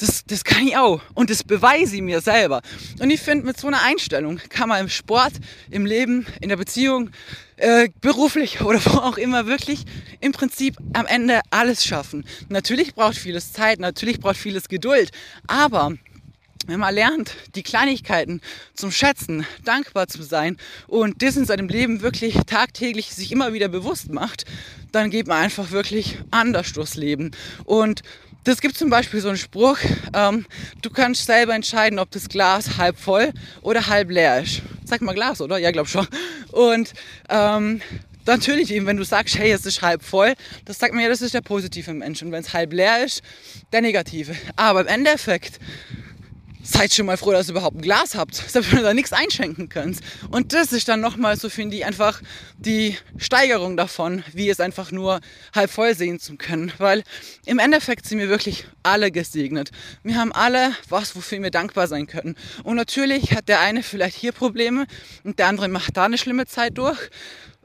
das, 0.00 0.24
das 0.24 0.44
kann 0.44 0.66
ich 0.66 0.76
auch. 0.76 1.00
Und 1.14 1.30
das 1.30 1.44
beweise 1.44 1.96
ich 1.96 2.02
mir 2.02 2.20
selber. 2.20 2.62
Und 3.00 3.10
ich 3.10 3.20
finde, 3.20 3.46
mit 3.46 3.60
so 3.60 3.66
einer 3.66 3.82
Einstellung 3.82 4.40
kann 4.48 4.68
man 4.68 4.80
im 4.80 4.88
Sport, 4.88 5.32
im 5.70 5.86
Leben, 5.86 6.26
in 6.40 6.48
der 6.48 6.56
Beziehung, 6.56 7.10
äh, 7.56 7.88
beruflich 8.00 8.60
oder 8.64 8.84
wo 8.86 8.98
auch 8.98 9.18
immer 9.18 9.46
wirklich 9.46 9.84
im 10.20 10.32
Prinzip 10.32 10.76
am 10.94 11.06
Ende 11.06 11.40
alles 11.50 11.84
schaffen. 11.84 12.24
Natürlich 12.48 12.94
braucht 12.94 13.16
vieles 13.16 13.52
Zeit, 13.52 13.78
natürlich 13.78 14.20
braucht 14.20 14.38
vieles 14.38 14.68
Geduld. 14.68 15.10
Aber 15.46 15.92
wenn 16.66 16.80
man 16.80 16.94
lernt, 16.94 17.34
die 17.54 17.62
Kleinigkeiten 17.62 18.40
zum 18.74 18.92
Schätzen, 18.92 19.46
dankbar 19.64 20.08
zu 20.08 20.22
sein 20.22 20.56
und 20.86 21.22
das 21.22 21.36
in 21.36 21.44
seinem 21.44 21.68
Leben 21.68 22.00
wirklich 22.00 22.34
tagtäglich 22.46 23.14
sich 23.14 23.32
immer 23.32 23.52
wieder 23.52 23.68
bewusst 23.68 24.10
macht, 24.10 24.44
dann 24.92 25.10
geht 25.10 25.26
man 25.26 25.38
einfach 25.38 25.70
wirklich 25.70 26.18
anders 26.30 26.72
durchs 26.72 26.96
Leben. 26.96 27.30
Und 27.64 28.02
das 28.44 28.60
gibt 28.60 28.76
zum 28.76 28.90
Beispiel 28.90 29.20
so 29.20 29.28
einen 29.28 29.38
Spruch, 29.38 29.78
ähm, 30.14 30.46
du 30.82 30.90
kannst 30.90 31.26
selber 31.26 31.54
entscheiden, 31.54 31.98
ob 31.98 32.10
das 32.10 32.28
Glas 32.28 32.78
halb 32.78 32.98
voll 32.98 33.32
oder 33.62 33.86
halb 33.86 34.10
leer 34.10 34.42
ist. 34.42 34.62
Sag 34.84 35.02
mal 35.02 35.14
Glas, 35.14 35.40
oder? 35.40 35.58
Ja, 35.58 35.70
glaub 35.70 35.88
schon. 35.88 36.06
Und 36.52 36.92
ähm, 37.28 37.80
natürlich 38.26 38.72
eben, 38.72 38.86
wenn 38.86 38.96
du 38.96 39.04
sagst, 39.04 39.38
hey, 39.38 39.52
es 39.52 39.66
ist 39.66 39.82
halb 39.82 40.02
voll, 40.02 40.34
das 40.64 40.78
sagt 40.78 40.94
mir 40.94 41.02
ja, 41.02 41.08
das 41.08 41.22
ist 41.22 41.34
der 41.34 41.42
positive 41.42 41.92
Mensch. 41.92 42.22
Und 42.22 42.32
wenn 42.32 42.40
es 42.40 42.52
halb 42.52 42.72
leer 42.72 43.04
ist, 43.04 43.22
der 43.72 43.82
negative. 43.82 44.34
Aber 44.56 44.80
im 44.80 44.86
Endeffekt 44.86 45.60
seid 46.62 46.92
schon 46.92 47.06
mal 47.06 47.16
froh, 47.16 47.32
dass 47.32 47.48
ihr 47.48 47.52
überhaupt 47.52 47.76
ein 47.76 47.82
Glas 47.82 48.14
habt, 48.14 48.34
selbst 48.48 48.70
wenn 48.70 48.78
ihr 48.78 48.84
da 48.84 48.94
nichts 48.94 49.12
einschenken 49.12 49.68
könnt. 49.68 50.00
Und 50.30 50.52
das 50.52 50.72
ist 50.72 50.88
dann 50.88 51.00
nochmal, 51.00 51.36
so 51.36 51.48
finde 51.48 51.76
ich, 51.76 51.84
einfach 51.84 52.20
die 52.58 52.96
Steigerung 53.16 53.76
davon, 53.76 54.22
wie 54.32 54.48
es 54.48 54.60
einfach 54.60 54.90
nur 54.90 55.20
halb 55.54 55.70
voll 55.70 55.94
sehen 55.94 56.18
zu 56.20 56.36
können. 56.36 56.72
Weil 56.78 57.02
im 57.46 57.58
Endeffekt 57.58 58.06
sind 58.06 58.18
wir 58.18 58.28
wirklich 58.28 58.66
alle 58.82 59.10
gesegnet. 59.10 59.70
Wir 60.02 60.16
haben 60.16 60.32
alle 60.32 60.72
was, 60.88 61.16
wofür 61.16 61.42
wir 61.42 61.50
dankbar 61.50 61.86
sein 61.86 62.06
können. 62.06 62.36
Und 62.62 62.76
natürlich 62.76 63.32
hat 63.32 63.48
der 63.48 63.60
eine 63.60 63.82
vielleicht 63.82 64.16
hier 64.16 64.32
Probleme 64.32 64.86
und 65.24 65.38
der 65.38 65.46
andere 65.46 65.68
macht 65.68 65.96
da 65.96 66.04
eine 66.04 66.18
schlimme 66.18 66.46
Zeit 66.46 66.78
durch. 66.78 66.98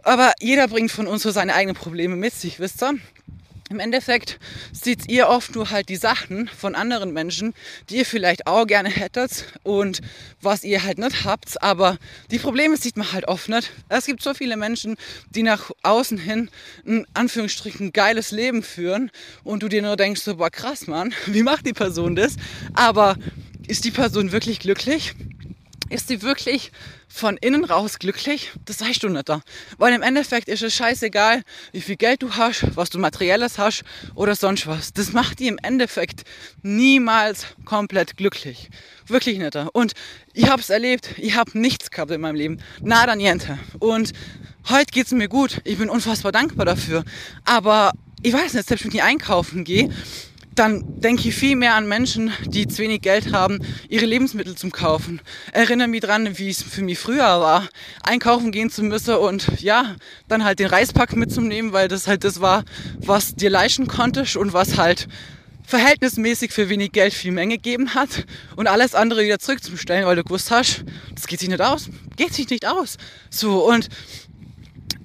Aber 0.03 0.33
jeder 0.39 0.67
bringt 0.67 0.91
von 0.91 1.07
uns 1.07 1.23
so 1.23 1.31
seine 1.31 1.55
eigenen 1.55 1.75
Probleme 1.75 2.15
mit 2.15 2.33
sich, 2.33 2.59
wisst 2.59 2.83
ihr? 2.83 2.93
Im 3.72 3.79
Endeffekt 3.79 4.39
seht 4.72 5.10
ihr 5.10 5.27
oft 5.27 5.55
nur 5.55 5.72
halt 5.72 5.89
die 5.89 5.95
Sachen 5.95 6.48
von 6.48 6.75
anderen 6.75 7.13
Menschen, 7.13 7.55
die 7.89 7.98
ihr 7.98 8.05
vielleicht 8.05 8.45
auch 8.45 8.67
gerne 8.67 8.89
hättet 8.89 9.45
und 9.63 10.01
was 10.39 10.63
ihr 10.63 10.84
halt 10.84 11.00
nicht 11.00 11.25
habt. 11.25 11.63
Aber 11.63 11.98
die 12.29 12.38
Probleme 12.38 12.77
sieht 12.77 12.95
man 12.95 13.12
halt 13.12 13.27
oft 13.27 13.50
nicht. 13.50 13.72
Es 13.89 14.05
gibt 14.05 14.22
so 14.22 14.36
viele 14.36 14.55
Menschen, 14.55 14.98
die 15.31 15.41
nach 15.41 15.72
außen 15.81 16.19
hin 16.19 16.51
ein 16.86 17.07
Anführungsstrichen 17.15 17.91
geiles 17.91 18.29
Leben 18.29 18.62
führen 18.62 19.10
und 19.43 19.63
du 19.63 19.67
dir 19.67 19.81
nur 19.81 19.95
denkst, 19.95 20.22
so, 20.22 20.36
boah 20.36 20.51
krass, 20.51 20.86
Mann, 20.86 21.15
wie 21.25 21.41
macht 21.41 21.65
die 21.65 21.74
Person 21.74 22.15
das? 22.15 22.36
Aber 22.75 23.17
ist 23.67 23.84
die 23.84 23.91
Person 23.91 24.31
wirklich 24.31 24.60
glücklich? 24.60 25.15
Ist 25.89 26.07
sie 26.07 26.23
wirklich 26.23 26.71
von 27.07 27.37
innen 27.37 27.63
raus 27.63 27.99
glücklich? 27.99 28.51
Das 28.65 28.81
weißt 28.81 29.03
du 29.03 29.09
nicht 29.09 29.29
da. 29.29 29.41
Weil 29.77 29.93
im 29.93 30.01
Endeffekt 30.01 30.47
ist 30.47 30.63
es 30.63 30.73
scheißegal, 30.73 31.43
wie 31.73 31.81
viel 31.81 31.95
Geld 31.95 32.23
du 32.23 32.33
hast, 32.35 32.75
was 32.75 32.89
du 32.89 32.97
materielles 32.97 33.59
hast 33.59 33.83
oder 34.15 34.35
sonst 34.35 34.65
was. 34.65 34.93
Das 34.93 35.13
macht 35.13 35.39
die 35.39 35.47
im 35.47 35.59
Endeffekt 35.61 36.23
niemals 36.63 37.45
komplett 37.65 38.17
glücklich. 38.17 38.69
Wirklich 39.05 39.37
nicht 39.37 39.53
da. 39.53 39.67
Und 39.73 39.93
ich 40.33 40.49
habe 40.49 40.61
es 40.61 40.71
erlebt, 40.71 41.11
ich 41.17 41.35
habe 41.35 41.57
nichts 41.57 41.91
gehabt 41.91 42.11
in 42.11 42.21
meinem 42.21 42.35
Leben. 42.35 42.59
Nada 42.81 43.15
niente. 43.15 43.59
Und 43.77 44.11
heute 44.69 44.91
geht 44.91 45.05
es 45.05 45.11
mir 45.11 45.29
gut. 45.29 45.61
Ich 45.65 45.77
bin 45.77 45.89
unfassbar 45.89 46.31
dankbar 46.31 46.65
dafür. 46.65 47.03
Aber 47.43 47.91
ich 48.23 48.33
weiß 48.33 48.55
nicht, 48.55 48.67
selbst 48.67 48.85
wenn 48.85 48.91
ich 48.91 49.03
einkaufen 49.03 49.63
gehe, 49.63 49.91
dann 50.55 51.01
denke 51.01 51.27
ich 51.27 51.35
viel 51.35 51.57
mehr 51.57 51.75
an 51.75 51.88
Menschen, 51.88 52.31
die 52.45 52.67
zu 52.67 52.79
wenig 52.79 53.01
Geld 53.01 53.33
haben, 53.33 53.59
ihre 53.89 54.05
Lebensmittel 54.05 54.55
zum 54.55 54.71
Kaufen. 54.71 55.21
Erinnere 55.51 55.89
mich 55.89 56.01
dran, 56.01 56.38
wie 56.38 56.50
es 56.50 56.63
für 56.63 56.81
mich 56.81 56.97
früher 56.97 57.41
war, 57.41 57.67
einkaufen 58.03 58.51
gehen 58.51 58.69
zu 58.69 58.81
müssen 58.81 59.15
und 59.15 59.59
ja, 59.59 59.95
dann 60.29 60.45
halt 60.45 60.59
den 60.59 60.67
Reispack 60.67 61.15
mitzunehmen, 61.15 61.74
weil 61.74 61.89
das 61.89 62.07
halt 62.07 62.24
das 62.24 62.39
war, 62.39 62.63
was 62.97 63.35
dir 63.35 63.50
leisten 63.50 63.88
konntest 63.88 64.38
und 64.38 64.53
was 64.53 64.77
halt 64.77 65.07
verhältnismäßig 65.67 66.51
für 66.51 66.69
wenig 66.69 66.93
Geld 66.93 67.13
viel 67.13 67.31
Menge 67.31 67.55
gegeben 67.55 67.93
hat 67.93 68.25
und 68.55 68.67
alles 68.67 68.95
andere 68.95 69.24
wieder 69.24 69.39
zurückzustellen, 69.39 70.05
weil 70.05 70.15
du 70.15 70.24
gewusst 70.24 70.51
hast, 70.51 70.85
das 71.13 71.27
geht 71.27 71.39
sich 71.39 71.50
nicht 71.50 71.62
aus, 71.62 71.89
geht 72.15 72.33
sich 72.33 72.50
nicht 72.50 72.65
aus. 72.65 72.97
So 73.29 73.67
und 73.67 73.89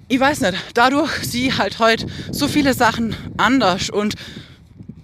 ich 0.06 0.20
weiß 0.20 0.40
nicht, 0.40 0.54
dadurch 0.74 1.10
sie 1.22 1.54
halt 1.54 1.78
heute 1.78 2.06
so 2.30 2.46
viele 2.46 2.74
Sachen 2.74 3.16
anders 3.36 3.90
und 3.90 4.14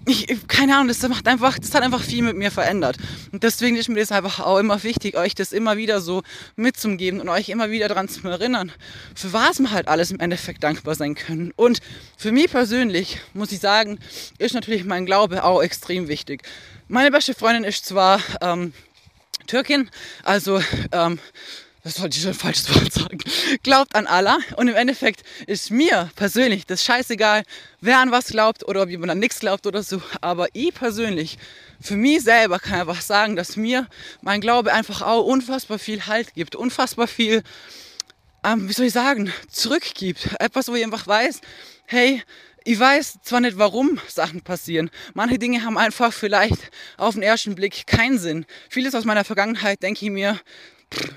ich, 0.06 0.26
keine 0.48 0.74
Ahnung, 0.74 0.88
das 0.88 1.06
macht 1.08 1.26
einfach, 1.26 1.58
das 1.58 1.74
hat 1.74 1.82
einfach 1.82 2.02
viel 2.02 2.22
mit 2.22 2.36
mir 2.36 2.50
verändert. 2.50 2.96
Und 3.32 3.42
deswegen 3.42 3.76
ist 3.76 3.88
mir 3.88 3.98
das 3.98 4.12
einfach 4.12 4.40
auch 4.40 4.58
immer 4.58 4.82
wichtig, 4.82 5.16
euch 5.16 5.34
das 5.34 5.52
immer 5.52 5.76
wieder 5.76 6.00
so 6.00 6.22
mitzugeben 6.54 7.20
und 7.20 7.28
euch 7.28 7.48
immer 7.48 7.70
wieder 7.70 7.88
daran 7.88 8.08
zu 8.08 8.26
erinnern, 8.26 8.72
für 9.14 9.32
was 9.32 9.58
wir 9.58 9.70
halt 9.72 9.88
alles 9.88 10.12
im 10.12 10.20
Endeffekt 10.20 10.62
dankbar 10.62 10.94
sein 10.94 11.16
können. 11.16 11.52
Und 11.56 11.80
für 12.16 12.30
mich 12.30 12.50
persönlich, 12.50 13.20
muss 13.34 13.50
ich 13.50 13.58
sagen, 13.58 13.98
ist 14.38 14.54
natürlich 14.54 14.84
mein 14.84 15.06
Glaube 15.06 15.42
auch 15.42 15.60
extrem 15.60 16.08
wichtig. 16.08 16.42
Meine 16.88 17.10
beste 17.10 17.34
Freundin 17.34 17.64
ist 17.64 17.84
zwar 17.84 18.20
ähm, 18.40 18.72
Türkin, 19.48 19.90
also 20.22 20.60
ähm, 20.92 21.18
das 21.86 22.00
wollte 22.00 22.16
ich 22.16 22.24
schon 22.24 22.34
falsches 22.34 22.68
Wort 22.74 22.92
sagen, 22.92 23.18
glaubt 23.62 23.94
an 23.94 24.08
Allah. 24.08 24.38
Und 24.56 24.66
im 24.66 24.74
Endeffekt 24.74 25.22
ist 25.46 25.70
mir 25.70 26.10
persönlich 26.16 26.66
das 26.66 26.82
scheißegal, 26.84 27.44
wer 27.80 28.00
an 28.00 28.10
was 28.10 28.26
glaubt 28.26 28.66
oder 28.66 28.82
ob 28.82 28.88
jemand 28.88 29.12
an 29.12 29.20
nichts 29.20 29.38
glaubt 29.38 29.68
oder 29.68 29.84
so. 29.84 30.02
Aber 30.20 30.48
ich 30.52 30.74
persönlich, 30.74 31.38
für 31.80 31.96
mich 31.96 32.24
selber 32.24 32.58
kann 32.58 32.80
einfach 32.80 33.00
sagen, 33.00 33.36
dass 33.36 33.54
mir 33.54 33.86
mein 34.20 34.40
Glaube 34.40 34.72
einfach 34.72 35.00
auch 35.00 35.24
unfassbar 35.24 35.78
viel 35.78 36.06
Halt 36.06 36.34
gibt, 36.34 36.56
unfassbar 36.56 37.06
viel, 37.06 37.44
ähm, 38.42 38.68
wie 38.68 38.72
soll 38.72 38.86
ich 38.86 38.92
sagen, 38.92 39.32
zurückgibt. 39.48 40.30
Etwas, 40.40 40.66
wo 40.66 40.74
ich 40.74 40.82
einfach 40.82 41.06
weiß, 41.06 41.40
hey, 41.86 42.20
ich 42.64 42.80
weiß 42.80 43.18
zwar 43.22 43.40
nicht, 43.40 43.58
warum 43.58 44.00
Sachen 44.08 44.40
passieren. 44.40 44.90
Manche 45.14 45.38
Dinge 45.38 45.62
haben 45.62 45.78
einfach 45.78 46.12
vielleicht 46.12 46.72
auf 46.96 47.14
den 47.14 47.22
ersten 47.22 47.54
Blick 47.54 47.86
keinen 47.86 48.18
Sinn. 48.18 48.44
Vieles 48.68 48.96
aus 48.96 49.04
meiner 49.04 49.24
Vergangenheit 49.24 49.84
denke 49.84 50.04
ich 50.04 50.10
mir, 50.10 50.40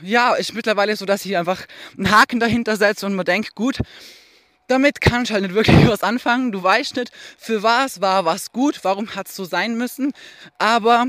ja, 0.02 0.34
ist 0.36 0.54
mittlerweile 0.54 0.96
so, 0.96 1.06
dass 1.06 1.26
ich 1.26 1.38
einfach 1.38 1.66
einen 1.98 2.12
Haken 2.12 2.40
dahinter 2.40 2.76
setze 2.76 3.06
und 3.06 3.16
man 3.16 3.26
denkt, 3.26 3.56
gut, 3.56 3.80
damit 4.68 5.02
kann 5.02 5.24
ich 5.24 5.32
halt 5.32 5.44
nicht 5.44 5.56
wirklich 5.56 5.88
was 5.88 6.04
anfangen. 6.04 6.52
Du 6.52 6.62
weißt 6.62 6.96
nicht, 6.96 7.12
für 7.38 7.64
was 7.64 8.02
war 8.02 8.26
was 8.26 8.52
gut, 8.52 8.80
warum 8.84 9.16
hat 9.16 9.28
es 9.28 9.36
so 9.36 9.46
sein 9.46 9.76
müssen. 9.76 10.14
Aber 10.58 11.08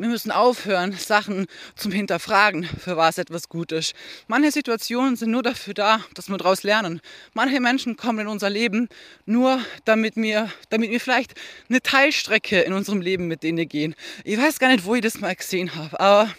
wir 0.00 0.08
müssen 0.08 0.30
aufhören, 0.30 0.92
Sachen 0.92 1.46
zum 1.74 1.90
Hinterfragen, 1.92 2.64
für 2.64 2.96
was 2.96 3.18
etwas 3.18 3.48
gut 3.48 3.72
ist. 3.72 3.94
Manche 4.26 4.50
Situationen 4.50 5.16
sind 5.16 5.30
nur 5.30 5.42
dafür 5.42 5.74
da, 5.74 6.00
dass 6.14 6.28
wir 6.28 6.36
daraus 6.36 6.62
lernen. 6.62 7.00
Manche 7.32 7.60
Menschen 7.60 7.96
kommen 7.96 8.20
in 8.20 8.26
unser 8.26 8.50
Leben 8.50 8.88
nur, 9.24 9.60
damit 9.84 10.16
wir, 10.16 10.50
damit 10.68 10.90
wir 10.90 11.00
vielleicht 11.00 11.34
eine 11.68 11.80
Teilstrecke 11.80 12.60
in 12.60 12.72
unserem 12.72 13.00
Leben 13.00 13.26
mit 13.26 13.42
denen 13.42 13.68
gehen. 13.68 13.94
Ich 14.24 14.38
weiß 14.38 14.58
gar 14.58 14.68
nicht, 14.68 14.84
wo 14.84 14.94
ich 14.94 15.02
das 15.02 15.20
mal 15.20 15.34
gesehen 15.34 15.74
habe, 15.74 15.98
aber 15.98 16.30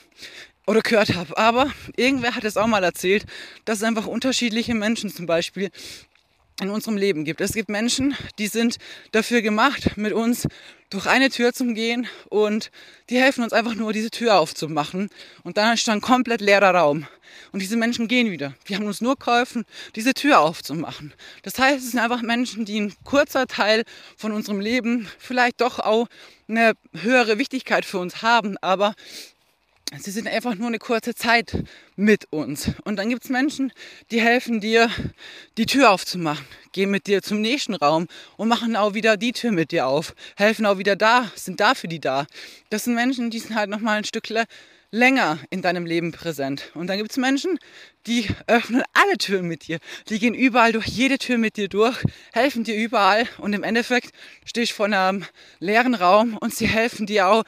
oder 0.67 0.81
gehört 0.81 1.15
habe. 1.15 1.35
Aber 1.37 1.71
irgendwer 1.95 2.35
hat 2.35 2.43
es 2.43 2.57
auch 2.57 2.67
mal 2.67 2.83
erzählt, 2.83 3.25
dass 3.65 3.79
es 3.79 3.83
einfach 3.83 4.05
unterschiedliche 4.05 4.75
Menschen 4.75 5.09
zum 5.09 5.25
Beispiel 5.25 5.71
in 6.61 6.69
unserem 6.69 6.97
Leben 6.97 7.23
gibt. 7.23 7.39
Es 7.41 7.53
gibt 7.53 7.69
Menschen, 7.69 8.15
die 8.39 8.47
sind 8.47 8.77
dafür 9.11 9.41
gemacht, 9.41 9.95
mit 9.95 10.13
uns 10.13 10.47
durch 10.89 11.05
eine 11.05 11.29
Tür 11.29 11.53
zu 11.53 11.65
gehen 11.73 12.07
und 12.29 12.71
die 13.09 13.19
helfen 13.19 13.43
uns 13.43 13.53
einfach 13.53 13.75
nur, 13.75 13.93
diese 13.93 14.09
Tür 14.09 14.39
aufzumachen. 14.39 15.09
Und 15.43 15.57
dann 15.57 15.77
dann 15.85 16.01
komplett 16.01 16.41
leerer 16.41 16.73
Raum. 16.73 17.07
Und 17.51 17.61
diese 17.61 17.77
Menschen 17.77 18.07
gehen 18.07 18.31
wieder. 18.31 18.53
Die 18.67 18.75
haben 18.75 18.85
uns 18.85 19.01
nur 19.01 19.15
geholfen, 19.15 19.65
diese 19.95 20.13
Tür 20.13 20.39
aufzumachen. 20.39 21.13
Das 21.43 21.59
heißt, 21.59 21.83
es 21.83 21.91
sind 21.91 21.99
einfach 21.99 22.21
Menschen, 22.21 22.65
die 22.65 22.79
ein 22.79 22.93
kurzer 23.03 23.47
Teil 23.47 23.83
von 24.15 24.31
unserem 24.31 24.59
Leben 24.59 25.07
vielleicht 25.19 25.61
doch 25.61 25.79
auch 25.79 26.07
eine 26.47 26.73
höhere 26.93 27.37
Wichtigkeit 27.37 27.85
für 27.85 27.99
uns 27.99 28.21
haben, 28.21 28.57
aber 28.61 28.95
sie 29.99 30.11
sind 30.11 30.27
einfach 30.27 30.55
nur 30.55 30.67
eine 30.67 30.79
kurze 30.79 31.15
Zeit 31.15 31.63
mit 31.95 32.31
uns. 32.31 32.71
Und 32.83 32.97
dann 32.97 33.09
gibt 33.09 33.23
es 33.23 33.29
Menschen, 33.29 33.71
die 34.11 34.21
helfen 34.21 34.59
dir, 34.59 34.89
die 35.57 35.65
Tür 35.65 35.91
aufzumachen, 35.91 36.45
gehen 36.71 36.91
mit 36.91 37.07
dir 37.07 37.21
zum 37.21 37.41
nächsten 37.41 37.73
Raum 37.73 38.07
und 38.35 38.47
machen 38.47 38.75
auch 38.75 38.93
wieder 38.93 39.17
die 39.17 39.31
Tür 39.31 39.51
mit 39.51 39.71
dir 39.71 39.87
auf, 39.87 40.13
helfen 40.35 40.65
auch 40.65 40.77
wieder 40.77 40.95
da, 40.95 41.31
sind 41.35 41.59
da 41.59 41.73
für 41.73 41.87
die 41.87 41.99
da. 41.99 42.27
Das 42.69 42.83
sind 42.83 42.95
Menschen, 42.95 43.29
die 43.29 43.39
sind 43.39 43.55
halt 43.55 43.69
nochmal 43.69 43.97
ein 43.97 44.03
Stück 44.03 44.27
länger 44.91 45.39
in 45.49 45.61
deinem 45.61 45.85
Leben 45.85 46.11
präsent. 46.11 46.71
Und 46.73 46.87
dann 46.87 46.97
gibt 46.97 47.11
es 47.11 47.17
Menschen, 47.17 47.59
die 48.05 48.27
öffnen 48.47 48.83
alle 48.93 49.17
Türen 49.17 49.47
mit 49.47 49.67
dir. 49.67 49.79
Die 50.09 50.19
gehen 50.19 50.33
überall 50.33 50.71
durch 50.71 50.87
jede 50.87 51.17
Tür 51.17 51.37
mit 51.37 51.57
dir 51.57 51.67
durch, 51.67 51.97
helfen 52.31 52.63
dir 52.63 52.75
überall 52.75 53.27
und 53.37 53.53
im 53.53 53.63
Endeffekt 53.63 54.11
stehst 54.45 54.71
du 54.71 54.75
vor 54.75 54.85
einem 54.85 55.25
leeren 55.59 55.93
Raum 55.95 56.37
und 56.37 56.55
sie 56.55 56.67
helfen 56.67 57.05
dir 57.05 57.27
auch 57.27 57.43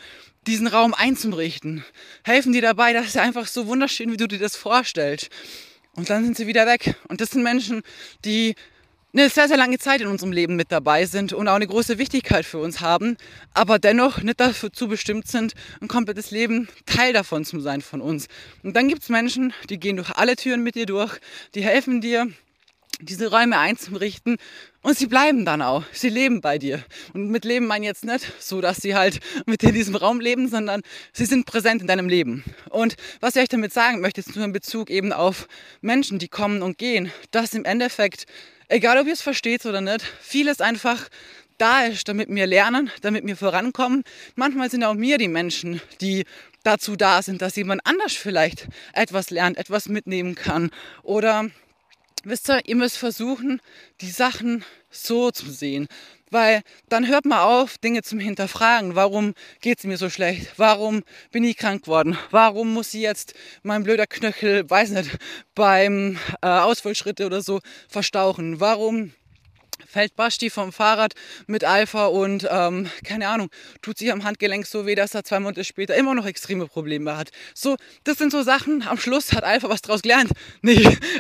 diesen 0.49 0.67
Raum 0.67 0.93
einzurichten. 0.93 1.85
Helfen 2.23 2.51
dir 2.51 2.61
dabei, 2.61 2.91
dass 2.93 3.15
er 3.15 3.21
einfach 3.21 3.47
so 3.47 3.67
wunderschön, 3.67 4.11
wie 4.11 4.17
du 4.17 4.27
dir 4.27 4.39
das 4.39 4.55
vorstellst. 4.55 5.29
Und 5.95 6.09
dann 6.09 6.25
sind 6.25 6.35
sie 6.35 6.47
wieder 6.47 6.65
weg. 6.65 6.95
Und 7.07 7.21
das 7.21 7.31
sind 7.31 7.43
Menschen, 7.43 7.81
die 8.25 8.55
eine 9.13 9.29
sehr, 9.29 9.47
sehr 9.47 9.57
lange 9.57 9.79
Zeit 9.79 10.01
in 10.01 10.07
unserem 10.07 10.31
Leben 10.31 10.55
mit 10.55 10.71
dabei 10.71 11.05
sind 11.05 11.33
und 11.33 11.47
auch 11.47 11.55
eine 11.55 11.67
große 11.67 11.97
Wichtigkeit 11.97 12.45
für 12.45 12.59
uns 12.59 12.79
haben, 12.79 13.17
aber 13.53 13.79
dennoch 13.79 14.21
nicht 14.21 14.39
dazu 14.39 14.87
bestimmt 14.87 15.27
sind, 15.27 15.53
ein 15.81 15.87
komplettes 15.87 16.29
Leben 16.29 16.67
Teil 16.85 17.11
davon 17.13 17.43
zu 17.43 17.59
sein 17.59 17.81
von 17.81 18.01
uns. 18.01 18.27
Und 18.61 18.75
dann 18.75 18.87
gibt 18.87 19.01
es 19.01 19.09
Menschen, 19.09 19.51
die 19.69 19.79
gehen 19.79 19.95
durch 19.95 20.11
alle 20.11 20.35
Türen 20.35 20.61
mit 20.61 20.75
dir 20.75 20.85
durch, 20.85 21.19
die 21.55 21.63
helfen 21.63 22.01
dir, 22.01 22.27
diese 23.01 23.31
Räume 23.31 23.57
einzurichten 23.57 24.37
und 24.81 24.97
sie 24.97 25.07
bleiben 25.07 25.43
dann 25.43 25.61
auch. 25.61 25.83
Sie 25.91 26.09
leben 26.09 26.39
bei 26.39 26.57
dir. 26.57 26.83
Und 27.13 27.29
mit 27.29 27.43
Leben 27.43 27.67
meine 27.67 27.85
ich 27.85 27.89
jetzt 27.89 28.05
nicht 28.05 28.31
so, 28.39 28.61
dass 28.61 28.77
sie 28.77 28.95
halt 28.95 29.19
mit 29.45 29.61
in 29.63 29.73
diesem 29.73 29.95
Raum 29.95 30.21
leben, 30.21 30.47
sondern 30.47 30.81
sie 31.11 31.25
sind 31.25 31.45
präsent 31.45 31.81
in 31.81 31.87
deinem 31.87 32.07
Leben. 32.07 32.43
Und 32.69 32.95
was 33.19 33.35
ich 33.35 33.41
euch 33.41 33.49
damit 33.49 33.73
sagen 33.73 33.99
möchte, 33.99 34.21
ist 34.21 34.35
nur 34.35 34.45
in 34.45 34.53
Bezug 34.53 34.89
eben 34.89 35.11
auf 35.11 35.47
Menschen, 35.81 36.17
die 36.17 36.29
kommen 36.29 36.61
und 36.61 36.77
gehen, 36.77 37.11
dass 37.31 37.53
im 37.53 37.65
Endeffekt, 37.65 38.25
egal 38.69 38.97
ob 38.97 39.07
ihr 39.07 39.13
es 39.13 39.21
versteht 39.21 39.65
oder 39.65 39.81
nicht, 39.81 40.01
vieles 40.21 40.61
einfach 40.61 41.09
da 41.57 41.83
ist, 41.85 42.07
damit 42.07 42.29
wir 42.29 42.47
lernen, 42.47 42.89
damit 43.01 43.27
wir 43.27 43.35
vorankommen. 43.35 44.03
Manchmal 44.35 44.71
sind 44.71 44.85
auch 44.85 44.93
mir 44.93 45.17
die 45.17 45.27
Menschen, 45.27 45.81
die 45.99 46.23
dazu 46.63 46.95
da 46.95 47.21
sind, 47.21 47.41
dass 47.41 47.57
jemand 47.57 47.81
anders 47.85 48.13
vielleicht 48.13 48.67
etwas 48.93 49.29
lernt, 49.29 49.57
etwas 49.57 49.89
mitnehmen 49.89 50.35
kann 50.35 50.71
oder 51.03 51.49
wisst 52.23 52.49
ihr, 52.49 52.61
ihr 52.65 52.75
müsst 52.75 52.97
versuchen, 52.97 53.61
die 54.01 54.09
Sachen 54.09 54.63
so 54.89 55.31
zu 55.31 55.51
sehen. 55.51 55.87
Weil 56.31 56.61
dann 56.89 57.07
hört 57.07 57.25
man 57.25 57.39
auf, 57.39 57.77
Dinge 57.79 58.03
zum 58.03 58.19
Hinterfragen. 58.19 58.95
Warum 58.95 59.33
geht 59.61 59.79
es 59.79 59.85
mir 59.85 59.97
so 59.97 60.09
schlecht? 60.09 60.53
Warum 60.57 61.03
bin 61.31 61.43
ich 61.43 61.57
krank 61.57 61.83
geworden? 61.83 62.17
Warum 62.29 62.73
muss 62.73 62.93
ich 62.93 63.01
jetzt 63.01 63.33
mein 63.63 63.83
blöder 63.83 64.05
Knöchel, 64.05 64.69
weiß 64.69 64.91
nicht, 64.91 65.17
beim 65.55 66.19
äh, 66.41 66.47
Ausfallschritte 66.47 67.25
oder 67.25 67.41
so 67.41 67.61
verstauchen? 67.87 68.59
Warum 68.59 69.13
fällt 69.85 70.15
Basti 70.15 70.49
vom 70.49 70.71
Fahrrad 70.71 71.13
mit 71.47 71.63
Alpha 71.63 72.07
und 72.07 72.47
ähm, 72.49 72.89
keine 73.03 73.27
Ahnung, 73.27 73.49
tut 73.81 73.97
sich 73.97 74.11
am 74.11 74.23
Handgelenk 74.23 74.65
so 74.65 74.85
weh, 74.85 74.95
dass 74.95 75.15
er 75.15 75.23
zwei 75.23 75.39
Monate 75.39 75.63
später 75.63 75.95
immer 75.95 76.15
noch 76.15 76.25
extreme 76.25 76.67
Probleme 76.67 77.17
hat. 77.17 77.29
So, 77.53 77.77
das 78.03 78.17
sind 78.17 78.31
so 78.31 78.43
Sachen. 78.43 78.83
Am 78.87 78.97
Schluss 78.97 79.33
hat 79.33 79.43
Alpha 79.43 79.69
was 79.69 79.81
draus 79.81 80.01
gelernt. 80.01 80.31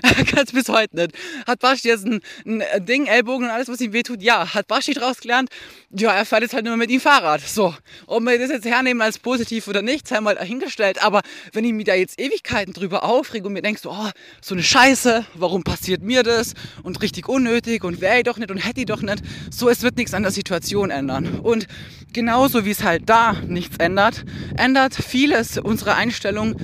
Er 0.01 0.25
kann 0.25 0.45
es 0.45 0.51
bis 0.51 0.69
heute 0.69 0.95
nicht. 0.95 1.11
Hat 1.45 1.59
Basti 1.59 1.87
jetzt 1.89 2.05
ein, 2.05 2.21
ein, 2.45 2.85
Ding, 2.85 3.05
Ellbogen 3.07 3.45
und 3.45 3.51
alles, 3.51 3.67
was 3.67 3.81
ihm 3.81 3.93
wehtut? 3.93 4.21
Ja. 4.21 4.53
Hat 4.53 4.67
Basti 4.67 4.93
draus 4.93 5.19
gelernt? 5.19 5.49
Ja, 5.91 6.13
er 6.13 6.25
fährt 6.25 6.43
jetzt 6.43 6.53
halt 6.53 6.65
nur 6.65 6.77
mit 6.77 6.89
ihm 6.89 6.99
Fahrrad. 6.99 7.41
So, 7.41 7.75
ob 8.07 8.23
wir 8.23 8.37
das 8.37 8.49
jetzt 8.49 8.65
hernehmen 8.65 9.01
als 9.01 9.19
positiv 9.19 9.67
oder 9.67 9.81
nicht, 9.81 10.07
sei 10.07 10.19
mal 10.21 10.35
dahingestellt. 10.35 11.03
Aber 11.03 11.21
wenn 11.53 11.65
ich 11.65 11.73
mir 11.73 11.83
da 11.83 11.95
jetzt 11.95 12.19
Ewigkeiten 12.19 12.73
drüber 12.73 13.03
aufrege 13.03 13.47
und 13.47 13.53
mir 13.53 13.61
denkst, 13.61 13.85
oh, 13.85 14.09
so 14.41 14.55
eine 14.55 14.63
Scheiße, 14.63 15.25
warum 15.35 15.63
passiert 15.63 16.01
mir 16.01 16.23
das? 16.23 16.53
Und 16.83 17.01
richtig 17.01 17.27
unnötig 17.27 17.83
und 17.83 18.01
wäre 18.01 18.17
ich 18.17 18.23
doch 18.23 18.37
nicht 18.37 18.48
und 18.51 18.57
hätte 18.57 18.81
ich 18.81 18.85
doch 18.85 19.01
nicht. 19.01 19.21
So, 19.51 19.69
es 19.69 19.81
wird 19.81 19.97
nichts 19.97 20.13
an 20.13 20.23
der 20.23 20.31
Situation 20.31 20.89
ändern. 20.89 21.39
Und 21.39 21.67
genauso 22.13 22.65
wie 22.65 22.71
es 22.71 22.83
halt 22.83 23.09
da 23.09 23.33
nichts 23.47 23.77
ändert, 23.77 24.25
ändert 24.57 24.95
vieles 24.95 25.57
unsere 25.57 25.95
Einstellung. 25.95 26.55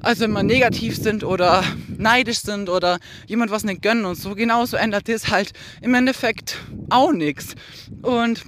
Also 0.00 0.24
wenn 0.24 0.32
wir 0.32 0.42
negativ 0.42 0.96
sind 0.96 1.24
oder 1.24 1.64
neidisch 1.98 2.40
sind 2.40 2.68
oder 2.68 2.98
jemand 3.26 3.50
was 3.50 3.64
nicht 3.64 3.82
gönnen 3.82 4.04
und 4.04 4.16
so, 4.16 4.34
genauso 4.34 4.76
ändert 4.76 5.08
das 5.08 5.28
halt 5.30 5.52
im 5.80 5.94
Endeffekt 5.94 6.58
auch 6.90 7.12
nichts. 7.12 7.54
Und 8.02 8.44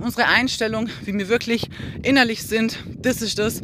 unsere 0.00 0.26
Einstellung, 0.28 0.88
wie 1.04 1.14
wir 1.14 1.28
wirklich 1.28 1.68
innerlich 2.02 2.42
sind, 2.42 2.78
das 2.98 3.22
ist 3.22 3.38
das, 3.38 3.60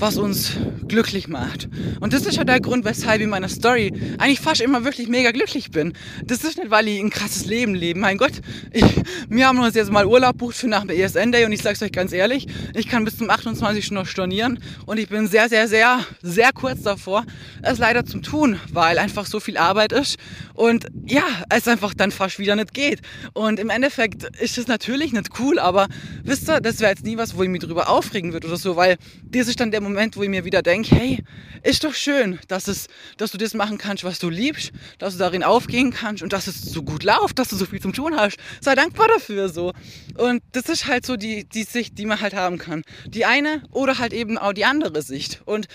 was 0.00 0.16
uns 0.16 0.52
glücklich 0.88 1.28
macht. 1.28 1.68
Und 2.00 2.12
das 2.12 2.26
ist 2.26 2.36
ja 2.36 2.44
der 2.44 2.60
Grund, 2.60 2.84
weshalb 2.84 3.18
ich 3.18 3.24
in 3.24 3.30
meiner 3.30 3.48
Story 3.48 3.92
eigentlich 4.18 4.40
fast 4.40 4.60
immer 4.60 4.84
wirklich 4.84 5.08
mega 5.08 5.30
glücklich 5.30 5.70
bin. 5.70 5.92
Das 6.24 6.42
ist 6.42 6.58
nicht, 6.58 6.70
weil 6.70 6.88
ich 6.88 7.00
ein 7.00 7.10
krasses 7.10 7.46
Leben 7.46 7.74
lebe. 7.74 7.98
Mein 7.98 8.18
Gott, 8.18 8.32
ich, 8.72 8.84
wir 9.28 9.46
haben 9.46 9.58
uns 9.58 9.74
jetzt 9.74 9.90
mal 9.90 10.06
Urlaub 10.06 10.38
bucht 10.38 10.56
für 10.56 10.68
nach 10.68 10.82
dem 10.82 10.90
ESN 10.90 11.32
Day 11.32 11.44
und 11.44 11.52
ich 11.52 11.62
sag's 11.62 11.82
euch 11.82 11.92
ganz 11.92 12.12
ehrlich, 12.12 12.46
ich 12.74 12.88
kann 12.88 13.04
bis 13.04 13.18
zum 13.18 13.30
28. 13.30 13.90
noch 13.92 14.06
stornieren 14.06 14.58
und 14.86 14.98
ich 14.98 15.08
bin 15.08 15.26
sehr, 15.26 15.48
sehr, 15.48 15.68
sehr, 15.68 16.00
sehr 16.22 16.52
kurz 16.52 16.82
davor, 16.82 17.24
es 17.62 17.78
leider 17.78 18.04
zu 18.04 18.18
tun, 18.20 18.58
weil 18.72 18.98
einfach 18.98 19.26
so 19.26 19.38
viel 19.38 19.56
Arbeit 19.56 19.92
ist 19.92 20.16
und 20.54 20.86
ja, 21.06 21.24
es 21.50 21.68
einfach 21.68 21.94
dann 21.94 22.10
fast 22.10 22.38
wieder 22.38 22.56
nicht 22.56 22.74
geht. 22.74 23.00
Und 23.32 23.60
im 23.60 23.70
Endeffekt 23.70 24.24
ist 24.40 24.58
es 24.58 24.66
natürlich 24.66 25.12
nicht 25.12 25.28
cool, 25.38 25.49
Aber 25.58 25.88
wisst 26.22 26.48
ihr, 26.48 26.60
das 26.60 26.80
wäre 26.80 26.90
jetzt 26.90 27.04
nie 27.04 27.16
was, 27.16 27.36
wo 27.36 27.42
ich 27.42 27.48
mich 27.48 27.60
drüber 27.60 27.88
aufregen 27.88 28.32
würde 28.32 28.46
oder 28.46 28.56
so, 28.56 28.76
weil 28.76 28.96
das 29.24 29.48
ist 29.48 29.60
dann 29.60 29.70
der 29.70 29.80
Moment, 29.80 30.16
wo 30.16 30.22
ich 30.22 30.28
mir 30.28 30.44
wieder 30.44 30.62
denke, 30.62 30.94
hey, 30.94 31.24
ist 31.62 31.84
doch 31.84 31.94
schön, 31.94 32.38
dass, 32.48 32.68
es, 32.68 32.88
dass 33.16 33.32
du 33.32 33.38
das 33.38 33.54
machen 33.54 33.78
kannst, 33.78 34.04
was 34.04 34.18
du 34.18 34.30
liebst, 34.30 34.72
dass 34.98 35.14
du 35.14 35.18
darin 35.18 35.42
aufgehen 35.42 35.92
kannst 35.92 36.22
und 36.22 36.32
dass 36.32 36.46
es 36.46 36.62
so 36.62 36.82
gut 36.82 37.04
läuft, 37.04 37.38
dass 37.38 37.48
du 37.48 37.56
so 37.56 37.66
viel 37.66 37.80
zum 37.80 37.92
Tun 37.92 38.16
hast. 38.16 38.38
Sei 38.60 38.74
dankbar 38.74 39.08
dafür 39.08 39.48
so. 39.48 39.72
Und 40.16 40.42
das 40.52 40.68
ist 40.68 40.86
halt 40.86 41.04
so 41.04 41.16
die, 41.16 41.44
die 41.44 41.64
Sicht, 41.64 41.98
die 41.98 42.06
man 42.06 42.20
halt 42.20 42.34
haben 42.34 42.58
kann. 42.58 42.82
Die 43.06 43.24
eine 43.24 43.62
oder 43.70 43.98
halt 43.98 44.12
eben 44.12 44.38
auch 44.38 44.52
die 44.52 44.64
andere 44.64 45.02
Sicht. 45.02 45.42
Und 45.44 45.66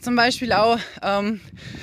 zum 0.00 0.16
Beispiel 0.16 0.52
auch 0.52 0.78
ähm, 1.02 1.40